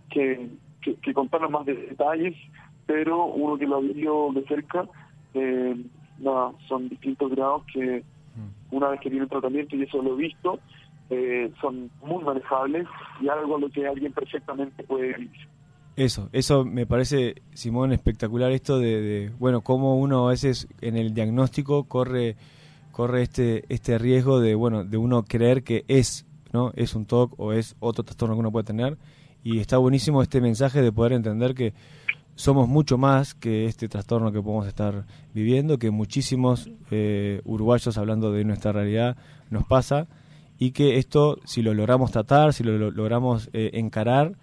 que, 0.09 0.50
que, 0.81 0.95
que 0.95 1.13
contarnos 1.13 1.50
más 1.50 1.65
de 1.65 1.73
detalles 1.73 2.35
pero 2.85 3.25
uno 3.25 3.57
que 3.57 3.67
lo 3.67 3.81
visto 3.81 4.31
de 4.33 4.43
cerca, 4.45 4.87
eh, 5.33 5.75
son 6.67 6.89
distintos 6.89 7.31
grados 7.31 7.63
que 7.73 8.03
mm. 8.35 8.75
una 8.75 8.89
vez 8.89 8.99
que 9.01 9.09
viene 9.09 9.25
el 9.25 9.29
tratamiento, 9.29 9.75
y 9.75 9.83
eso 9.83 10.01
lo 10.01 10.13
he 10.13 10.21
visto, 10.21 10.59
eh, 11.09 11.51
son 11.61 11.89
muy 12.01 12.23
manejables 12.23 12.87
y 13.21 13.29
algo 13.29 13.57
a 13.57 13.59
lo 13.59 13.69
que 13.69 13.87
alguien 13.87 14.13
perfectamente 14.13 14.83
puede 14.83 15.13
vivir. 15.13 15.47
Eso, 15.95 16.29
eso 16.31 16.65
me 16.65 16.87
parece, 16.87 17.35
Simón, 17.53 17.93
espectacular 17.93 18.51
esto 18.51 18.79
de, 18.79 19.31
bueno, 19.37 19.61
cómo 19.61 19.99
uno 19.99 20.27
a 20.27 20.31
veces 20.31 20.67
en 20.81 20.97
el 20.97 21.13
diagnóstico 21.13 21.83
corre 21.83 22.35
corre 22.91 23.23
este 23.23 23.63
este 23.69 23.97
riesgo 23.97 24.39
de, 24.39 24.53
bueno, 24.55 24.83
de 24.83 24.97
uno 24.97 25.23
creer 25.23 25.63
que 25.63 25.83
es, 25.87 26.25
¿no? 26.51 26.71
Es 26.75 26.95
un 26.95 27.05
TOC 27.05 27.39
o 27.39 27.53
es 27.53 27.75
otro 27.79 28.03
trastorno 28.03 28.35
que 28.35 28.39
uno 28.39 28.51
puede 28.51 28.65
tener 28.65 28.97
y 29.43 29.59
está 29.59 29.77
buenísimo 29.77 30.21
este 30.21 30.41
mensaje 30.41 30.81
de 30.81 30.91
poder 30.91 31.13
entender 31.13 31.53
que 31.53 31.73
somos 32.35 32.67
mucho 32.67 32.97
más 32.97 33.33
que 33.35 33.65
este 33.65 33.87
trastorno 33.87 34.31
que 34.31 34.41
podemos 34.41 34.67
estar 34.67 35.05
viviendo, 35.33 35.77
que 35.77 35.91
muchísimos 35.91 36.69
eh, 36.91 37.41
uruguayos, 37.45 37.97
hablando 37.97 38.31
de 38.31 38.43
nuestra 38.43 38.71
realidad, 38.71 39.17
nos 39.49 39.65
pasa 39.65 40.07
y 40.57 40.71
que 40.71 40.97
esto, 40.97 41.37
si 41.45 41.61
lo 41.61 41.73
logramos 41.73 42.11
tratar, 42.11 42.53
si 42.53 42.63
lo, 42.63 42.77
lo- 42.77 42.91
logramos 42.91 43.49
eh, 43.53 43.71
encarar, 43.73 44.33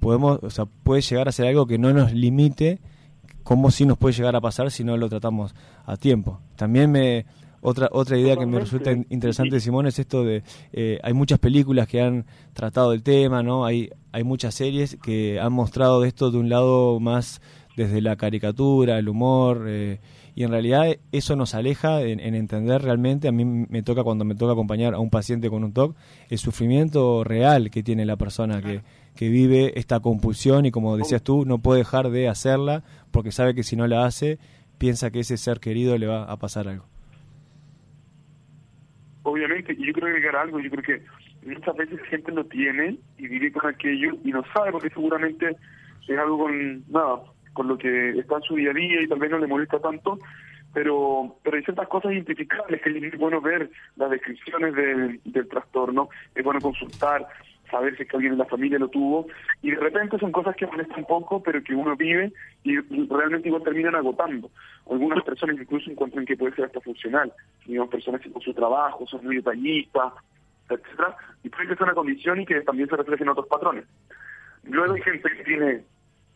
podemos, 0.00 0.38
o 0.42 0.50
sea, 0.50 0.64
puede 0.66 1.02
llegar 1.02 1.28
a 1.28 1.32
ser 1.32 1.46
algo 1.46 1.66
que 1.66 1.78
no 1.78 1.92
nos 1.92 2.12
limite, 2.12 2.80
como 3.42 3.70
si 3.70 3.86
nos 3.86 3.96
puede 3.98 4.14
llegar 4.14 4.36
a 4.36 4.40
pasar 4.40 4.70
si 4.70 4.84
no 4.84 4.96
lo 4.96 5.08
tratamos 5.08 5.54
a 5.86 5.96
tiempo. 5.96 6.40
También 6.56 6.90
me 6.90 7.24
otra 7.62 7.88
otra 7.92 8.16
idea 8.18 8.36
que 8.36 8.46
me 8.46 8.58
resulta 8.60 8.92
in- 8.92 9.06
interesante, 9.10 9.60
Simón, 9.60 9.86
es 9.86 9.98
esto 9.98 10.24
de 10.24 10.42
eh, 10.72 10.98
hay 11.02 11.12
muchas 11.12 11.38
películas 11.38 11.86
que 11.88 12.00
han 12.00 12.24
tratado 12.54 12.92
el 12.92 13.02
tema, 13.02 13.42
¿no? 13.42 13.64
Hay 13.66 13.90
hay 14.12 14.24
muchas 14.24 14.54
series 14.54 14.96
que 15.02 15.38
han 15.40 15.52
mostrado 15.52 16.04
esto 16.04 16.30
de 16.30 16.38
un 16.38 16.48
lado 16.48 16.98
más 17.00 17.40
desde 17.76 18.00
la 18.00 18.16
caricatura, 18.16 18.98
el 18.98 19.08
humor. 19.08 19.64
eh, 19.68 20.00
y 20.36 20.44
en 20.44 20.50
realidad 20.52 20.86
eso 21.12 21.34
nos 21.36 21.54
aleja 21.54 22.02
en, 22.02 22.18
en 22.20 22.34
entender 22.34 22.80
realmente, 22.82 23.26
a 23.28 23.32
mí 23.32 23.44
me 23.44 23.82
toca 23.82 24.04
cuando 24.04 24.24
me 24.24 24.34
toca 24.36 24.52
acompañar 24.52 24.94
a 24.94 24.98
un 25.00 25.10
paciente 25.10 25.50
con 25.50 25.64
un 25.64 25.72
TOC, 25.72 25.94
el 26.30 26.38
sufrimiento 26.38 27.24
real 27.24 27.70
que 27.70 27.82
tiene 27.82 28.06
la 28.06 28.16
persona 28.16 28.62
que, 28.62 28.80
que 29.16 29.28
vive 29.28 29.78
esta 29.78 30.00
compulsión 30.00 30.66
y 30.66 30.70
como 30.70 30.96
decías 30.96 31.22
tú, 31.22 31.44
no 31.44 31.58
puede 31.58 31.80
dejar 31.80 32.10
de 32.10 32.28
hacerla 32.28 32.84
porque 33.10 33.32
sabe 33.32 33.54
que 33.54 33.64
si 33.64 33.74
no 33.76 33.86
la 33.88 34.06
hace, 34.06 34.38
piensa 34.78 35.10
que 35.10 35.20
ese 35.20 35.36
ser 35.36 35.58
querido 35.60 35.98
le 35.98 36.06
va 36.06 36.22
a 36.24 36.36
pasar 36.38 36.68
algo. 36.68 36.84
Obviamente, 39.22 39.72
y 39.72 39.86
yo 39.86 39.92
creo 39.92 40.06
que 40.06 40.16
agregar 40.16 40.36
algo, 40.36 40.60
yo 40.60 40.70
creo 40.70 40.82
que 40.82 41.02
muchas 41.46 41.76
veces 41.76 42.00
gente 42.02 42.32
lo 42.32 42.44
tiene 42.44 42.98
y 43.18 43.28
vive 43.28 43.52
con 43.52 43.68
aquello 43.70 44.16
y 44.24 44.30
no 44.30 44.42
sabe 44.52 44.72
porque 44.72 44.90
seguramente 44.90 45.56
es 46.06 46.18
algo 46.18 46.38
con 46.38 46.84
nada, 46.90 47.20
con 47.52 47.68
lo 47.68 47.78
que 47.78 48.10
está 48.18 48.36
en 48.36 48.42
su 48.42 48.56
día 48.56 48.70
a 48.70 48.74
día 48.74 49.02
y 49.02 49.08
tal 49.08 49.18
vez 49.18 49.30
no 49.30 49.38
le 49.38 49.46
molesta 49.46 49.78
tanto, 49.78 50.18
pero 50.72 51.36
pero 51.42 51.56
hay 51.56 51.62
ciertas 51.64 51.88
cosas 51.88 52.12
identificables 52.12 52.80
que 52.82 52.90
es 52.90 53.18
bueno 53.18 53.40
ver 53.40 53.70
las 53.96 54.10
descripciones 54.10 54.74
del, 54.74 55.20
del 55.24 55.48
trastorno, 55.48 56.08
es 56.34 56.44
bueno 56.44 56.60
consultar, 56.60 57.26
saber 57.70 57.96
si 57.96 58.02
es 58.02 58.08
que 58.08 58.16
alguien 58.16 58.32
en 58.32 58.38
la 58.38 58.46
familia 58.46 58.78
lo 58.78 58.88
tuvo, 58.88 59.26
y 59.62 59.70
de 59.70 59.76
repente 59.76 60.18
son 60.18 60.32
cosas 60.32 60.56
que 60.56 60.66
molestan 60.66 61.04
poco, 61.04 61.42
pero 61.42 61.62
que 61.62 61.74
uno 61.74 61.96
vive 61.96 62.32
y 62.64 62.78
realmente 63.06 63.48
igual 63.48 63.62
terminan 63.62 63.94
agotando. 63.94 64.50
Algunas 64.90 65.22
personas 65.24 65.56
incluso 65.58 65.90
encuentran 65.90 66.26
que 66.26 66.36
puede 66.36 66.54
ser 66.54 66.66
hasta 66.66 66.80
funcional, 66.80 67.32
digamos, 67.66 67.90
personas 67.90 68.20
que 68.20 68.30
con 68.30 68.42
su 68.42 68.52
trabajo 68.54 69.06
son 69.06 69.24
muy 69.24 69.36
detallistas, 69.36 70.12
etcétera, 70.68 71.16
y 71.42 71.48
puede 71.48 71.68
que 71.68 71.76
sea 71.76 71.86
una 71.86 71.94
condición 71.94 72.40
y 72.40 72.46
que 72.46 72.60
también 72.62 72.88
se 72.88 72.96
refleje 72.96 73.22
en 73.22 73.30
otros 73.30 73.46
patrones. 73.46 73.84
Luego 74.64 74.94
hay 74.94 75.02
gente 75.02 75.28
que 75.36 75.44
tiene 75.44 75.82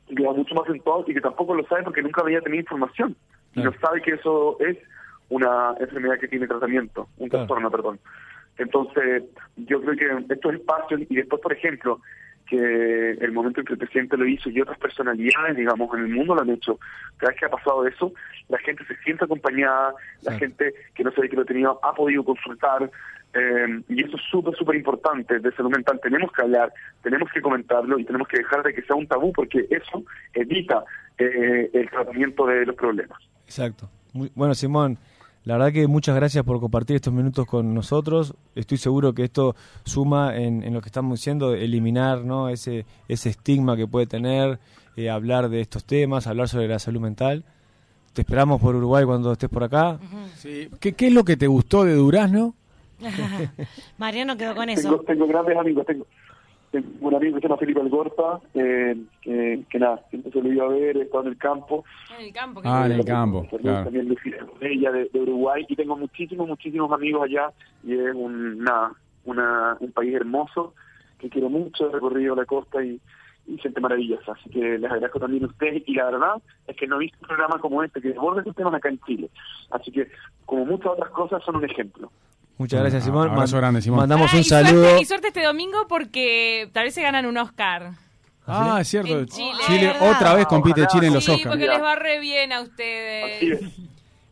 que 0.07 0.23
va 0.23 0.33
mucho 0.33 0.55
más 0.55 0.69
acentuado 0.69 1.05
y 1.07 1.14
que 1.14 1.21
tampoco 1.21 1.55
lo 1.55 1.67
sabe 1.67 1.83
porque 1.83 2.03
nunca 2.03 2.21
había 2.21 2.41
tenido 2.41 2.61
información 2.61 3.17
y 3.55 3.62
no 3.62 3.73
sabe 3.81 4.03
que 4.03 4.12
eso 4.12 4.59
es 4.61 4.76
una 5.31 5.75
enfermedad 5.81 6.19
que 6.19 6.29
tiene 6.29 6.47
tratamiento, 6.47 7.09
un 7.17 7.31
trastorno, 7.31 7.71
perdón. 7.71 7.99
Entonces, 8.58 9.25
yo 9.56 9.80
creo 9.82 9.96
que 9.96 10.34
estos 10.34 10.54
espacios, 10.54 11.00
y 11.08 11.16
después, 11.16 11.40
por 11.42 11.52
ejemplo, 11.52 12.00
que 12.46 13.12
el 13.12 13.32
momento 13.32 13.61
en 13.61 13.66
que 13.66 13.73
el 13.73 13.78
presidente 13.78 14.16
lo 14.16 14.26
hizo 14.26 14.50
y 14.50 14.61
otras 14.61 14.78
personalidades, 14.78 15.56
digamos, 15.56 15.92
en 15.94 16.04
el 16.04 16.08
mundo 16.08 16.34
lo 16.34 16.42
han 16.42 16.50
hecho, 16.50 16.78
cada 17.16 17.30
vez 17.30 17.40
que 17.40 17.46
ha 17.46 17.50
pasado 17.50 17.87
eso, 17.87 18.12
la 18.49 18.58
gente 18.58 18.84
se 18.84 18.96
siente 18.99 19.25
acompañada, 19.25 19.94
la 20.23 20.32
gente 20.38 20.75
que 20.94 21.04
no 21.04 21.11
sabe 21.12 21.28
que 21.28 21.37
lo 21.37 21.44
tenía 21.44 21.70
ha 21.82 21.94
podido 21.94 22.25
consultar, 22.25 22.90
eh, 23.34 23.82
y 23.88 24.04
eso 24.04 24.16
es 24.16 24.23
súper, 24.30 24.54
súper 24.54 24.76
importante 24.76 25.40
de 25.40 25.52
salud 25.52 25.70
mental. 25.70 25.99
Tenemos 26.02 26.30
que 26.32 26.42
hablar, 26.42 26.73
tenemos 27.02 27.28
que 27.32 27.40
comentarlo 27.40 27.99
y 27.99 28.04
tenemos 28.04 28.28
que 28.28 28.38
dejar 28.38 28.62
de 28.62 28.73
que 28.73 28.82
sea 28.82 28.94
un 28.94 29.08
tabú 29.08 29.32
porque 29.32 29.66
eso 29.70 30.04
evita 30.32 30.84
eh, 31.18 31.68
el 31.73 31.90
tratamiento 31.90 32.46
de 32.46 32.66
los 32.66 32.76
problemas. 32.76 33.18
Exacto. 33.44 33.90
Muy, 34.12 34.30
bueno, 34.37 34.54
Simón, 34.54 34.99
la 35.44 35.54
verdad 35.58 35.72
que 35.72 35.86
muchas 35.86 36.14
gracias 36.16 36.44
por 36.44 36.58
compartir 36.60 36.96
estos 36.96 37.12
minutos 37.12 37.46
con 37.46 37.74
nosotros. 37.74 38.34
Estoy 38.54 38.78
seguro 38.78 39.12
que 39.14 39.24
esto 39.24 39.54
suma 39.84 40.36
en, 40.36 40.62
en 40.62 40.72
lo 40.74 40.80
que 40.80 40.88
estamos 40.88 41.18
diciendo, 41.18 41.54
eliminar 41.54 42.24
¿no? 42.24 42.48
ese, 42.48 42.86
ese 43.08 43.28
estigma 43.30 43.76
que 43.76 43.86
puede 43.86 44.06
tener, 44.06 44.58
eh, 44.96 45.10
hablar 45.10 45.48
de 45.50 45.60
estos 45.60 45.84
temas, 45.84 46.26
hablar 46.26 46.48
sobre 46.48 46.68
la 46.68 46.78
salud 46.78 47.00
mental. 47.00 47.44
Te 48.14 48.22
esperamos 48.22 48.60
por 48.60 48.74
Uruguay 48.76 49.04
cuando 49.04 49.32
estés 49.32 49.50
por 49.50 49.64
acá. 49.64 49.98
Sí. 50.36 50.68
¿Qué, 50.80 50.92
¿Qué 50.92 51.08
es 51.08 51.12
lo 51.12 51.24
que 51.24 51.36
te 51.36 51.46
gustó 51.46 51.84
de 51.84 51.94
Durazno? 51.94 52.54
Mariano 53.98 54.36
quedó 54.36 54.54
con 54.54 54.66
Tengo, 54.66 54.80
eso. 54.80 54.98
tengo 55.06 55.26
grandes 55.26 55.56
amigos, 55.58 55.84
tengo, 55.84 56.06
tengo 56.83 57.09
un 57.09 57.14
amigo 57.14 57.35
que 57.37 57.40
se 57.40 57.47
llama 57.49 57.59
Felipe 57.59 57.81
Algorta, 57.81 58.40
eh, 58.54 58.97
que, 59.23 59.62
que 59.71 59.78
nada, 59.78 60.00
siempre 60.11 60.33
se 60.33 60.43
lo 60.43 60.52
iba 60.52 60.64
a 60.64 60.69
ver, 60.69 60.97
estaba 60.97 61.23
en 61.25 61.31
el 61.31 61.38
campo. 61.38 61.85
En 62.19 62.25
el 62.26 62.33
campo. 62.33 62.61
Ah, 62.64 62.87
en 62.87 62.93
el 62.93 63.04
campo, 63.04 63.40
También- 63.43 63.61
claro. 63.62 63.85
También 63.85 64.09
Lucía 64.09 64.37
ella 64.61 64.90
de, 64.93 65.09
de 65.12 65.21
Uruguay 65.21 65.64
y 65.69 65.76
tengo 65.76 65.97
muchísimos, 65.97 66.49
muchísimos 66.49 66.90
amigos 66.90 67.23
allá 67.25 67.50
y 67.85 67.93
es 67.95 68.14
un, 68.14 68.59
nada, 68.64 68.93
una, 69.25 69.76
un 69.81 69.93
país 69.93 70.14
hermoso 70.14 70.75
que 71.19 71.28
quiero 71.31 71.49
mucho, 71.49 71.88
he 71.88 71.93
recorrido 71.93 72.35
la 72.35 72.45
costa 72.45 72.85
y, 72.85 73.00
y 73.47 73.59
gente 73.59 73.81
maravillosa. 73.81 74.33
Así 74.33 74.50
que 74.50 74.78
les 74.78 74.85
agradezco 74.90 75.21
también 75.21 75.45
a 75.45 75.47
ustedes 75.47 75.83
y 75.87 75.95
la 75.95 76.07
verdad 76.11 76.43
es 76.66 76.76
que 76.76 76.87
no 76.87 76.97
he 76.97 77.00
visto 77.00 77.19
un 77.21 77.28
programa 77.28 77.59
como 77.61 77.83
este 77.83 78.00
que 78.00 78.11
aborda 78.16 78.40
estos 78.40 78.57
temas 78.57 78.75
acá 78.75 78.88
en 78.88 78.99
Chile. 79.07 79.31
Así 79.71 79.90
que 79.93 80.09
como 80.45 80.64
muchas 80.66 80.93
otras 80.93 81.11
cosas 81.11 81.43
son 81.45 81.57
un 81.57 81.64
ejemplo. 81.64 82.11
Muchas 82.56 82.80
gracias, 82.80 83.02
Ah, 83.02 83.06
Simón. 83.06 83.30
abrazo 83.30 83.56
grande, 83.56 83.82
Simón. 83.82 83.99
Mandamos 84.00 84.30
Ah, 84.32 84.37
un 84.37 84.40
y 84.40 84.44
suerte- 84.44 84.68
saludo. 84.68 85.00
y 85.00 85.04
suerte 85.04 85.28
este 85.28 85.42
domingo 85.42 85.87
porque 85.88 86.70
tal 86.73 86.84
vez 86.84 86.94
se 86.94 87.02
ganan 87.02 87.26
un 87.26 87.37
Oscar. 87.37 87.92
Ah, 88.46 88.78
es 88.80 88.88
cierto. 88.88 89.18
En 89.20 89.26
Chile. 89.26 89.92
Otra 90.00 90.34
vez 90.34 90.46
compite 90.46 90.82
Ojalá. 90.82 90.87
Chile 90.92 91.06
en 91.08 91.14
los 91.14 91.25
sí, 91.25 91.32
Oscars. 91.32 91.50
porque 91.50 91.66
les 91.66 91.82
va 91.82 91.96
re 91.96 92.20
bien 92.20 92.52
a 92.52 92.61
ustedes. 92.61 93.42
es. 93.62 93.73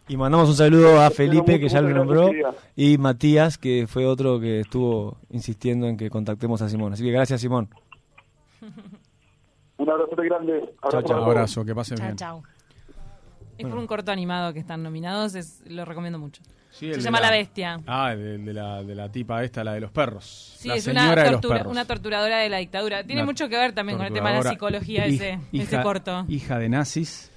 Y 0.09 0.17
mandamos 0.17 0.49
un 0.51 0.55
saludo 0.57 1.01
a 1.01 1.11
Felipe, 1.11 1.59
que 1.59 1.69
ya 1.69 1.81
lo 1.81 1.89
nombró, 1.89 2.31
y 2.77 2.99
Matías, 2.99 3.57
que 3.57 3.87
fue 3.89 4.05
otro 4.05 4.39
que 4.41 4.61
estuvo 4.61 5.17
insistiendo 5.31 5.87
en 5.87 5.97
que 5.97 6.11
contactemos 6.11 6.61
a 6.61 6.69
Simón. 6.69 6.93
Así 6.93 7.03
que 7.05 7.11
gracias, 7.13 7.41
Simón. 7.41 7.69
Un 9.79 9.91
abrazo 9.91 10.15
muy 10.17 10.29
grande. 10.29 10.53
Abrazo 10.83 10.91
Chao, 10.91 11.03
chao. 11.03 11.25
Abrazo, 11.25 11.65
que 11.65 11.75
pasen 11.75 11.97
Chao, 11.97 12.07
bien. 12.07 12.17
chao. 12.17 12.43
Es 13.59 13.67
por 13.67 13.79
un 13.79 13.87
corto 13.87 14.11
animado 14.13 14.53
que 14.53 14.59
están 14.59 14.83
nominados, 14.83 15.35
es, 15.35 15.63
lo 15.67 15.85
recomiendo 15.85 16.19
mucho. 16.19 16.43
Sí, 16.71 16.89
Se 16.91 16.97
de 16.97 17.01
llama 17.03 17.21
La 17.21 17.31
Bestia. 17.31 17.81
Ah, 17.87 18.15
de, 18.15 18.39
de 18.39 18.53
la, 18.55 18.83
de 18.83 18.95
la 18.95 19.11
tipa 19.13 19.45
esta, 19.45 19.63
la 19.63 19.75
de 19.75 19.81
los 19.81 19.91
perros. 19.91 20.55
Sí, 20.59 20.69
la 20.69 20.77
es 20.77 20.87
una, 20.87 21.11
de 21.15 21.17
los 21.31 21.41
tortura- 21.41 21.59
perros. 21.59 21.71
una 21.73 21.85
torturadora 21.85 22.39
de 22.39 22.49
la 22.49 22.57
dictadura. 22.59 23.05
Tiene 23.05 23.21
Una 23.23 23.31
mucho 23.31 23.49
que 23.51 23.57
ver 23.59 23.73
también 23.73 23.99
con 23.99 24.07
el 24.07 24.13
tema 24.15 24.33
de 24.33 24.43
la 24.43 24.51
psicología 24.51 25.07
hij- 25.07 25.15
ese, 25.17 25.39
hija, 25.53 25.65
ese 25.65 25.83
corto. 25.83 26.25
Hija 26.29 26.59
de 26.59 26.69
nazis 26.71 27.31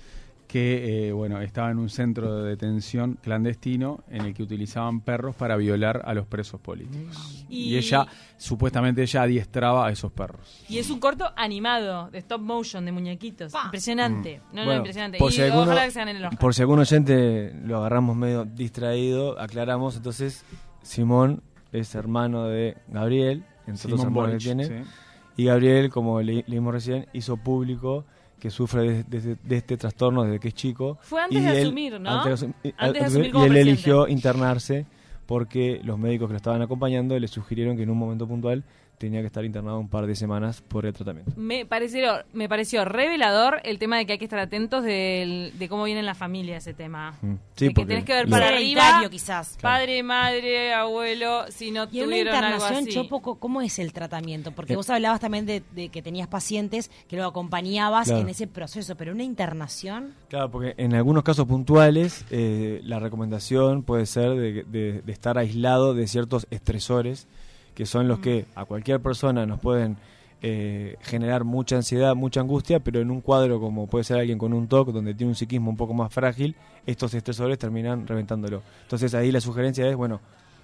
que, 0.47 1.07
eh, 1.07 1.11
bueno, 1.11 1.41
estaba 1.41 1.71
en 1.71 1.79
un 1.79 1.89
centro 1.89 2.41
de 2.43 2.49
detención 2.49 3.17
clandestino 3.21 4.03
en 4.09 4.25
el 4.25 4.33
que 4.33 4.43
utilizaban 4.43 5.01
perros 5.01 5.35
para 5.35 5.57
violar 5.57 6.03
a 6.05 6.13
los 6.13 6.27
presos 6.27 6.61
políticos. 6.61 7.45
Y, 7.49 7.73
Y- 7.73 7.77
ella, 7.77 8.05
supuestamente 8.37 9.01
ella 9.01 9.23
adiestraba 9.23 9.87
a 9.87 9.91
esos 9.91 10.11
perros. 10.11 10.63
Y 10.69 10.77
es 10.77 10.89
un 10.89 10.99
corto 10.99 11.25
animado, 11.35 12.09
de 12.11 12.19
stop 12.19 12.41
motion, 12.41 12.85
de 12.85 12.91
muñequitos. 12.91 13.53
Impresionante. 13.65 14.41
No, 14.51 14.55
no, 14.57 14.61
Mm. 14.61 14.65
Bueno, 14.65 14.77
impresionante. 14.77 15.17
por 15.17 15.31
y 15.31 15.35
si 15.35 15.41
alguno- 15.41 15.63
ojalá 15.63 15.85
que 15.85 15.91
se 15.91 16.01
el. 16.03 16.29
Por 16.37 16.53
si 16.53 16.61
algún 16.61 16.79
oyente 16.79 17.53
lo 17.65 17.77
agarramos 17.77 18.15
medio 18.15 18.45
distraído, 18.45 19.39
aclaramos. 19.39 19.95
Entonces, 19.97 20.45
Simón 20.83 21.41
es 21.71 21.95
hermano 21.95 22.45
de 22.45 22.77
Gabriel, 22.87 23.43
entre 23.67 23.87
otros 23.87 24.01
Simón 24.01 24.25
hermanos 24.25 24.31
que 24.43 24.49
tiene. 24.55 24.65
sí. 24.65 24.89
Y 25.37 25.45
Gabriel, 25.45 25.89
como 25.89 26.21
le- 26.21 26.45
leímos 26.47 26.73
recién, 26.73 27.07
hizo 27.13 27.35
público 27.35 28.05
que 28.39 28.49
sufre 28.49 29.03
de, 29.03 29.21
de- 29.21 29.37
de 29.43 29.57
este 29.57 29.77
trastorno 29.77 30.23
desde 30.23 30.39
que 30.39 30.49
es 30.49 30.53
chico. 30.53 30.97
Fue 31.01 31.21
antes 31.21 31.39
Y 31.39 31.43
de 31.43 31.51
él- 31.61 31.65
asumir, 31.67 31.99
¿no? 31.99 32.09
Antes 32.09 32.41
de, 32.41 32.73
Antes 32.77 33.03
asumir 33.03 33.27
y 33.27 33.31
como 33.31 33.45
él 33.45 33.51
presidente. 33.51 33.71
eligió 33.71 34.07
internarse 34.07 34.85
porque 35.25 35.81
los 35.83 35.97
médicos 35.97 36.27
que 36.27 36.33
lo 36.33 36.37
estaban 36.37 36.61
acompañando 36.61 37.17
le 37.17 37.27
sugirieron 37.27 37.75
que 37.77 37.83
en 37.83 37.89
un 37.89 37.97
momento 37.97 38.27
puntual 38.27 38.63
tenía 38.97 39.21
que 39.21 39.27
estar 39.27 39.43
internado 39.45 39.79
un 39.79 39.89
par 39.89 40.05
de 40.07 40.15
semanas 40.15 40.61
por 40.61 40.85
el 40.85 40.93
tratamiento. 40.93 41.31
Me 41.35 41.65
pareció, 41.65 42.23
me 42.33 42.47
pareció 42.49 42.85
revelador 42.85 43.61
el 43.63 43.77
tema 43.79 43.97
de 43.97 44.05
que 44.05 44.13
hay 44.13 44.17
que 44.17 44.25
estar 44.25 44.39
atentos 44.39 44.83
del- 44.83 45.53
de 45.57 45.69
cómo 45.69 45.83
viene 45.83 45.99
en 45.99 46.05
la 46.05 46.15
familia 46.15 46.57
ese 46.57 46.73
tema. 46.73 47.17
Mm. 47.21 47.33
Sí, 47.55 47.65
de 47.65 47.69
que 47.69 47.73
porque 47.75 47.87
tenés 47.87 48.05
que 48.05 48.13
ver 48.13 48.29
para 48.29 48.47
arriba, 48.49 49.01
quizás. 49.09 49.57
padre, 49.61 50.01
madre, 50.03 50.73
abuelo, 50.73 51.45
si 51.49 51.71
no 51.71 51.87
Y 51.91 51.99
en 51.99 52.05
una 52.07 52.15
tuvieron 52.15 52.35
algo 52.35 52.47
internación, 52.55 52.83
así. 52.83 52.93
Chopo, 52.93 53.39
¿cómo 53.39 53.61
es 53.61 53.79
el 53.79 53.93
tratamiento? 53.93 54.51
Porque 54.51 54.73
Eh. 54.73 54.75
vos 54.75 54.89
hablabas 54.89 55.19
también 55.19 55.45
de, 55.45 55.61
de 55.73 55.89
que 55.89 56.01
tenías 56.01 56.27
pacientes 56.27 56.89
que 57.07 57.17
lo 57.17 57.25
acompañabas 57.25 58.07
Claro. 58.07 58.21
en 58.21 58.29
ese 58.29 58.47
proceso, 58.47 58.95
pero 58.95 59.11
una 59.13 59.23
internación... 59.23 60.13
Claro, 60.29 60.51
porque 60.51 60.73
en 60.77 60.93
algunos 60.95 61.23
casos 61.23 61.45
puntuales 61.45 62.25
eh, 62.31 62.81
la 62.83 62.99
recomendación 62.99 63.83
puede 63.83 64.05
ser 64.05 64.31
de, 64.35 64.63
de- 64.63 65.01
de 65.01 65.11
estar 65.11 65.37
aislado 65.37 65.93
de 65.93 66.07
ciertos 66.07 66.47
estresores 66.49 67.27
que 67.75 67.85
son 67.85 68.07
los 68.07 68.19
que 68.19 68.45
a 68.55 68.65
cualquier 68.65 68.99
persona 69.01 69.45
nos 69.45 69.59
pueden 69.59 69.97
eh, 70.41 70.95
generar 71.01 71.43
mucha 71.43 71.75
ansiedad, 71.75 72.15
mucha 72.15 72.39
angustia, 72.39 72.79
pero 72.79 72.99
en 73.01 73.11
un 73.11 73.21
cuadro 73.21 73.59
como 73.59 73.87
puede 73.87 74.03
ser 74.03 74.17
alguien 74.19 74.37
con 74.37 74.53
un 74.53 74.67
TOC, 74.67 74.89
donde 74.91 75.13
tiene 75.13 75.29
un 75.31 75.35
psiquismo 75.35 75.69
un 75.69 75.77
poco 75.77 75.93
más 75.93 76.13
frágil, 76.13 76.55
estos 76.85 77.13
estresores 77.13 77.57
terminan 77.59 78.07
reventándolo. 78.07 78.61
Entonces 78.83 79.13
ahí 79.13 79.31
la 79.31 79.41
sugerencia 79.41 79.87
es, 79.87 79.95
bueno, 79.95 80.21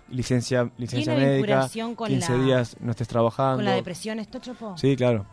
licencia, 0.09 0.69
licencia 0.77 1.13
¿Tiene 1.15 1.29
médica, 1.31 1.47
vinculación 1.55 1.95
con 1.95 2.07
15 2.09 2.37
la- 2.37 2.43
días 2.43 2.75
no 2.79 2.91
estés 2.91 3.07
trabajando. 3.07 3.57
¿Con 3.57 3.65
la 3.65 3.73
depresión 3.75 4.19
esto, 4.19 4.39
Chopo? 4.39 4.77
Sí, 4.77 4.95
claro. 4.95 5.25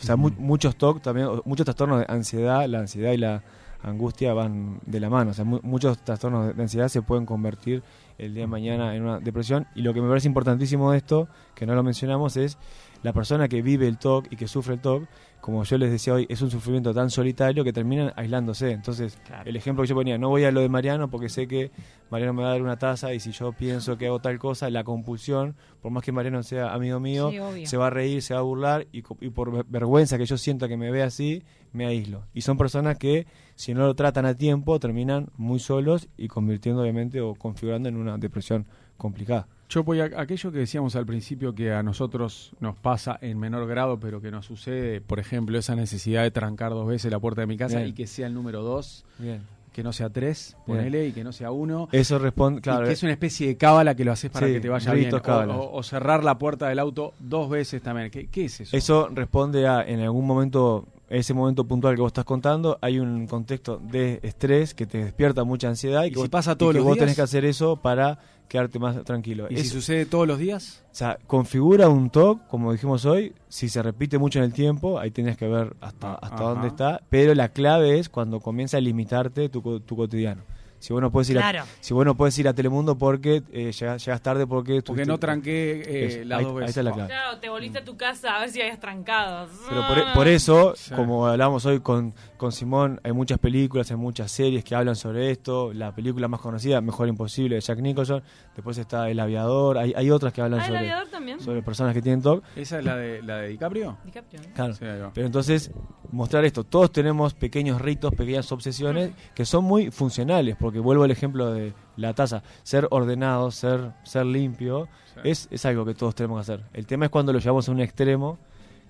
O 0.00 0.02
sea, 0.04 0.16
mu- 0.16 0.30
muchos 0.38 0.76
TOC 0.76 1.02
también, 1.02 1.28
muchos 1.44 1.64
trastornos 1.64 2.00
de 2.00 2.06
ansiedad, 2.08 2.66
la 2.68 2.78
ansiedad 2.80 3.12
y 3.12 3.16
la 3.18 3.42
angustia 3.84 4.32
van 4.34 4.80
de 4.86 4.98
la 5.00 5.10
mano. 5.10 5.30
O 5.30 5.34
sea, 5.34 5.44
mu- 5.44 5.60
muchos 5.62 5.98
trastornos 5.98 6.56
de 6.56 6.62
ansiedad 6.62 6.88
se 6.88 7.02
pueden 7.02 7.26
convertir 7.26 7.82
el 8.18 8.34
día 8.34 8.42
de 8.44 8.46
mañana 8.48 8.94
en 8.96 9.02
una 9.02 9.20
depresión. 9.20 9.66
Y 9.74 9.82
lo 9.82 9.92
que 9.94 10.00
me 10.00 10.08
parece 10.08 10.26
importantísimo 10.28 10.90
de 10.92 10.98
esto, 10.98 11.28
que 11.54 11.66
no 11.66 11.74
lo 11.74 11.82
mencionamos, 11.82 12.36
es 12.36 12.58
la 13.04 13.12
persona 13.12 13.46
que 13.48 13.62
vive 13.62 13.86
el 13.86 13.98
TOC 13.98 14.32
y 14.32 14.36
que 14.36 14.48
sufre 14.48 14.74
el 14.74 14.80
TOC, 14.80 15.04
como 15.40 15.62
yo 15.62 15.76
les 15.78 15.90
decía 15.92 16.14
hoy, 16.14 16.26
es 16.30 16.40
un 16.42 16.50
sufrimiento 16.50 16.92
tan 16.94 17.10
solitario 17.10 17.62
que 17.62 17.72
terminan 17.72 18.12
aislándose. 18.16 18.70
Entonces, 18.72 19.18
el 19.50 19.56
ejemplo 19.56 19.82
que 19.82 19.88
yo 19.88 19.94
ponía, 19.94 20.16
no 20.18 20.30
voy 20.30 20.44
a 20.44 20.50
lo 20.50 20.60
de 20.60 20.70
Mariano 20.70 21.10
porque 21.10 21.28
sé 21.28 21.46
que 21.46 21.70
Mariano 22.10 22.32
me 22.32 22.42
va 22.42 22.48
a 22.48 22.52
dar 22.52 22.62
una 22.62 22.78
taza 22.78 23.12
y 23.12 23.20
si 23.20 23.30
yo 23.32 23.52
pienso 23.52 23.98
que 23.98 24.06
hago 24.06 24.20
tal 24.20 24.38
cosa, 24.38 24.70
la 24.70 24.84
compulsión, 24.84 25.54
por 25.82 25.92
más 25.92 26.02
que 26.02 26.12
Mariano 26.12 26.42
sea 26.42 26.72
amigo 26.72 26.98
mío, 26.98 27.30
Sí, 27.30 27.66
se 27.66 27.76
va 27.76 27.88
a 27.88 27.90
reír, 27.90 28.22
se 28.22 28.32
va 28.34 28.40
a 28.40 28.42
burlar 28.42 28.86
y, 28.90 29.02
por 29.02 29.52
ver- 29.52 29.66
vergüenza 29.68 30.16
que 30.16 30.24
yo 30.24 30.38
sienta 30.38 30.66
que 30.66 30.78
me 30.78 30.90
ve 30.90 31.02
así, 31.02 31.42
me 31.72 31.84
aíslo. 31.86 32.24
Y 32.32 32.40
son 32.40 32.56
personas 32.56 32.96
que, 32.98 33.26
si 33.54 33.74
no 33.74 33.80
lo 33.86 33.94
tratan 33.94 34.24
a 34.24 34.34
tiempo, 34.34 34.80
terminan 34.80 35.28
muy 35.36 35.58
solos 35.58 36.08
y 36.16 36.28
convirtiendo, 36.28 36.80
obviamente, 36.80 37.20
o 37.20 37.34
configurando 37.34 37.90
en 37.90 37.96
una 37.96 38.16
depresión 38.16 38.66
complicada. 38.96 39.46
Yo 39.68 39.82
voy 39.82 40.00
a 40.00 40.04
aquello 40.16 40.52
que 40.52 40.58
decíamos 40.58 40.94
al 40.94 41.06
principio 41.06 41.54
que 41.54 41.72
a 41.72 41.82
nosotros 41.82 42.52
nos 42.60 42.76
pasa 42.76 43.18
en 43.20 43.38
menor 43.38 43.66
grado, 43.66 43.98
pero 43.98 44.20
que 44.20 44.30
nos 44.30 44.44
sucede, 44.46 45.00
por 45.00 45.18
ejemplo, 45.18 45.58
esa 45.58 45.74
necesidad 45.74 46.22
de 46.22 46.30
trancar 46.30 46.70
dos 46.72 46.86
veces 46.86 47.10
la 47.10 47.18
puerta 47.18 47.40
de 47.40 47.46
mi 47.46 47.56
casa 47.56 47.78
Bien. 47.78 47.88
y 47.88 47.92
que 47.92 48.06
sea 48.06 48.26
el 48.26 48.34
número 48.34 48.62
dos, 48.62 49.04
Bien. 49.18 49.42
que 49.72 49.82
no 49.82 49.92
sea 49.92 50.10
tres, 50.10 50.56
Bien. 50.66 50.78
ponele, 50.78 51.08
y 51.08 51.12
que 51.12 51.24
no 51.24 51.32
sea 51.32 51.50
uno. 51.50 51.88
Eso 51.92 52.18
responde, 52.18 52.58
y 52.58 52.62
claro. 52.62 52.86
que 52.86 52.92
es 52.92 53.02
una 53.02 53.12
especie 53.12 53.48
de 53.48 53.56
cábala 53.56 53.94
que 53.96 54.04
lo 54.04 54.12
haces 54.12 54.30
para 54.30 54.46
Sí, 54.46 54.52
que 54.52 54.60
te 54.60 54.68
vaya 54.68 54.92
bien. 54.92 55.12
O, 55.14 55.70
o- 55.72 55.82
cerrar 55.82 56.22
la 56.22 56.38
puerta 56.38 56.68
del 56.68 56.78
auto 56.78 57.14
dos 57.18 57.48
veces 57.48 57.82
también. 57.82 58.10
¿Qué, 58.10 58.28
qué 58.28 58.44
es 58.44 58.60
eso? 58.60 58.76
Eso 58.76 59.08
responde 59.12 59.66
a, 59.66 59.82
en 59.82 60.00
algún 60.00 60.26
momento, 60.26 60.86
ese 61.08 61.32
momento 61.34 61.64
puntual 61.64 61.94
que 61.96 62.02
vos 62.02 62.10
estás 62.10 62.24
contando, 62.26 62.78
hay 62.82 62.98
un 63.00 63.26
contexto 63.26 63.78
de 63.78 64.20
estrés 64.22 64.74
que 64.74 64.86
te 64.86 65.02
despierta 65.04 65.42
mucha 65.42 65.68
ansiedad 65.68 66.04
y, 66.04 66.08
¿Y 66.08 66.10
que 66.10 66.14
si 66.16 66.20
vos, 66.20 66.28
pasa 66.28 66.52
y 66.52 66.56
todos 66.56 66.72
que 66.72 66.78
los 66.78 66.84
vos 66.86 66.94
días? 66.94 67.02
tenés 67.04 67.16
que 67.16 67.22
hacer 67.22 67.44
eso 67.46 67.76
para 67.76 68.18
quedarte 68.48 68.78
más 68.78 69.02
tranquilo. 69.04 69.46
¿Y 69.50 69.56
si 69.56 69.68
sucede 69.68 70.06
todos 70.06 70.26
los 70.26 70.38
días? 70.38 70.84
O 70.92 70.94
sea, 70.94 71.18
configura 71.26 71.88
un 71.88 72.10
TOC, 72.10 72.46
como 72.46 72.72
dijimos 72.72 73.04
hoy, 73.04 73.34
si 73.48 73.68
se 73.68 73.82
repite 73.82 74.18
mucho 74.18 74.38
en 74.38 74.46
el 74.46 74.52
tiempo, 74.52 74.98
ahí 74.98 75.10
tenés 75.10 75.36
que 75.36 75.48
ver 75.48 75.74
hasta, 75.80 76.14
hasta 76.14 76.36
ajá. 76.36 76.44
dónde 76.44 76.68
está, 76.68 77.02
pero 77.08 77.34
la 77.34 77.48
clave 77.48 77.98
es 77.98 78.08
cuando 78.08 78.40
comienza 78.40 78.76
a 78.76 78.80
limitarte 78.80 79.48
tu, 79.48 79.80
tu 79.80 79.96
cotidiano. 79.96 80.42
Si 80.84 80.92
vos 80.92 81.00
no 81.00 81.10
puedes 81.10 81.30
ir, 81.30 81.36
Claro. 81.38 81.60
a, 81.62 81.66
si 81.80 81.94
vos 81.94 82.04
no 82.04 82.14
puedes 82.14 82.38
ir 82.38 82.46
a 82.46 82.52
Telemundo 82.52 82.98
porque 82.98 83.42
eh, 83.52 83.72
llegas, 83.72 84.04
llegas 84.04 84.20
tarde 84.20 84.46
porque... 84.46 84.82
Porque 84.82 85.06
no 85.06 85.16
tranqué 85.18 85.82
eh, 86.20 86.24
las 86.26 86.40
ahí- 86.40 86.44
dos 86.44 86.52
ahí 86.52 86.58
veces. 86.60 86.68
está 86.76 86.82
la 86.82 86.90
Ah. 86.90 86.92
clave. 86.92 87.08
Claro, 87.08 87.38
te 87.38 87.48
volviste 87.48 87.78
a 87.78 87.84
tu 87.84 87.96
casa 87.96 88.36
a 88.36 88.40
ver 88.40 88.50
si 88.50 88.60
habías 88.60 88.78
trancado. 88.78 89.48
Pero 89.66 89.86
por, 89.86 90.12
por 90.12 90.28
eso, 90.28 90.74
Sí. 90.76 90.92
como 90.94 91.26
hablamos 91.26 91.64
hoy 91.64 91.80
con, 91.80 92.12
con 92.36 92.52
Simón, 92.52 93.00
hay 93.02 93.12
muchas 93.12 93.38
películas, 93.38 93.90
hay 93.90 93.96
muchas 93.96 94.30
series 94.30 94.62
que 94.62 94.74
hablan 94.74 94.94
sobre 94.94 95.30
esto. 95.30 95.72
La 95.72 95.94
película 95.94 96.28
más 96.28 96.40
conocida, 96.40 96.82
Mejor 96.82 97.08
Imposible, 97.08 97.54
de 97.54 97.60
Jack 97.62 97.78
Nicholson. 97.78 98.22
Después 98.54 98.76
está 98.76 99.08
El 99.08 99.20
Aviador. 99.20 99.78
Hay, 99.78 99.94
hay 99.96 100.10
otras 100.10 100.34
que 100.34 100.42
hablan 100.42 100.60
Ah, 100.60 100.64
el 100.64 100.68
sobre, 100.68 100.78
aviador 100.80 101.08
también. 101.08 101.40
sobre 101.40 101.62
personas 101.62 101.94
que 101.94 102.02
tienen 102.02 102.20
TOC. 102.20 102.44
¿Esa 102.56 102.78
es 102.78 102.84
la 102.84 102.96
de, 102.96 103.22
la 103.22 103.38
de 103.38 103.48
DiCaprio? 103.48 103.96
DiCaprio, 104.04 104.40
¿no? 104.42 104.52
Claro. 104.54 104.74
Sí. 104.74 104.84
Pero 105.14 105.26
entonces, 105.26 105.70
mostrar 106.14 106.44
esto. 106.44 106.64
Todos 106.64 106.90
tenemos 106.92 107.34
pequeños 107.34 107.80
ritos, 107.80 108.14
pequeñas 108.14 108.50
obsesiones 108.52 109.10
que 109.34 109.44
son 109.44 109.64
muy 109.64 109.90
funcionales. 109.90 110.56
Porque 110.58 110.78
vuelvo 110.78 111.04
al 111.04 111.10
ejemplo 111.10 111.52
de 111.52 111.72
la 111.96 112.14
taza. 112.14 112.42
Ser 112.62 112.86
ordenado, 112.90 113.50
ser, 113.50 113.90
ser 114.04 114.24
limpio, 114.26 114.88
Sí. 115.14 115.20
es, 115.24 115.48
es 115.50 115.64
algo 115.66 115.84
que 115.84 115.94
todos 115.94 116.14
tenemos 116.14 116.38
que 116.38 116.52
hacer. 116.52 116.64
El 116.72 116.86
tema 116.86 117.04
es 117.04 117.10
cuando 117.10 117.32
lo 117.32 117.38
llevamos 117.38 117.68
a 117.68 117.72
un 117.72 117.80
extremo 117.80 118.38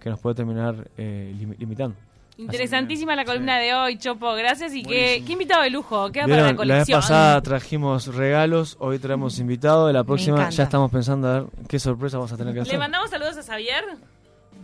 que 0.01 0.09
nos 0.11 0.19
puede 0.21 0.35
terminar 0.37 0.89
eh, 0.97 1.35
lim- 1.39 1.57
limitando. 1.59 1.97
Interesantísima 2.37 3.15
la 3.15 3.23
Sí. 3.23 3.27
columna 3.29 3.59
de 3.59 3.75
hoy, 3.75 3.97
Chopo. 3.97 4.33
Gracias 4.35 4.75
y 4.75 4.83
qué, 4.83 5.19
invitado 5.29 5.63
de 5.63 5.71
lujo. 5.71 6.11
Queda 6.11 6.25
para 6.25 6.37
la 6.37 6.43
la 6.43 6.49
vez 6.49 6.57
colección. 6.57 7.01
pasada 7.01 7.41
trajimos 7.43 8.13
regalos, 8.15 8.77
hoy 8.81 8.99
traemos 8.99 9.39
invitados. 9.39 9.93
La 9.93 10.03
próxima 10.03 10.51
ya 10.51 10.65
estamos 10.65 10.91
pensando 10.91 11.29
a 11.29 11.33
ver 11.41 11.45
qué 11.69 11.79
sorpresa 11.79 12.17
vamos 12.19 12.33
a 12.33 12.37
tener 12.37 12.53
que 12.53 12.61
Le 12.61 12.63
hacer. 12.63 12.79
mandamos 12.79 13.11
saludos 13.11 13.39
a 13.39 13.43
Xavier 13.43 13.85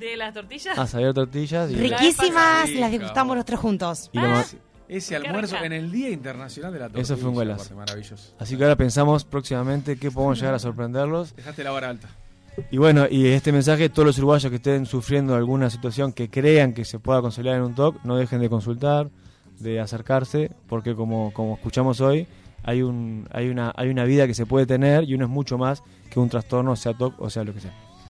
de 0.01 0.17
las 0.17 0.35
tortillas. 0.35 0.79
A 0.79 0.87
saber 0.87 1.15
tortillas 1.15 1.71
y. 1.71 1.77
Riquísimas, 1.77 2.71
las 2.71 2.91
degustamos 2.91 3.37
los 3.37 3.45
tres 3.45 3.61
juntos. 3.61 4.11
y 4.13 4.19
lo 4.19 4.29
ma- 4.29 4.45
Ese 4.89 5.11
Qué 5.11 5.17
almuerzo 5.29 5.55
rica. 5.55 5.67
en 5.67 5.73
el 5.73 5.93
Día 5.93 6.11
Internacional 6.11 6.73
de 6.73 6.79
la 6.81 6.87
Tortilla. 6.87 7.03
Eso 7.03 7.17
fue 7.17 7.29
un 7.29 7.35
golazo. 7.37 7.63
aparte, 7.63 7.75
Maravilloso. 7.77 8.35
Así 8.41 8.57
que 8.57 8.65
ahora 8.65 8.75
pensamos 8.77 9.25
próximamente 9.25 9.97
qué 9.97 10.11
podemos 10.11 10.39
llegar 10.41 10.55
a 10.55 10.59
sorprenderlos. 10.59 11.37
Dejaste 11.37 11.63
la 11.63 11.71
vara 11.71 11.91
alta. 11.91 12.09
Y 12.73 12.79
bueno, 12.79 13.07
y 13.09 13.29
este 13.29 13.53
mensaje, 13.53 13.89
todos 13.89 14.05
los 14.07 14.19
uruguayos 14.19 14.51
que 14.51 14.57
estén 14.57 14.87
sufriendo 14.87 15.37
alguna 15.37 15.71
situación 15.71 16.13
que 16.13 16.29
crean 16.29 16.75
que 16.75 16.85
se 16.85 16.99
pueda 16.99 17.21
consolidar 17.23 17.57
en 17.57 17.63
un 17.63 17.75
TOC, 17.77 18.03
no 18.05 18.17
dejen 18.17 18.41
de 18.41 18.51
consultar, 18.51 19.09
de 19.61 19.79
acercarse, 19.79 20.51
porque 20.69 20.95
como, 20.97 21.33
como 21.33 21.55
escuchamos 21.55 22.01
hoy, 22.01 22.27
hay, 22.65 22.83
un, 22.83 23.29
hay, 23.33 23.49
una, 23.49 23.73
hay 23.77 23.89
una 23.89 24.05
vida 24.05 24.27
que 24.27 24.35
se 24.35 24.45
puede 24.45 24.67
tener 24.67 25.05
y 25.05 25.15
uno 25.15 25.27
es 25.27 25.31
mucho 25.31 25.57
más 25.57 25.85
que 26.11 26.19
un 26.19 26.29
trastorno, 26.29 26.75
sea 26.75 26.93
TOC 26.95 27.15
o 27.21 27.31
sea 27.31 27.45
lo 27.45 27.55
que 27.55 27.61
sea. 27.61 27.73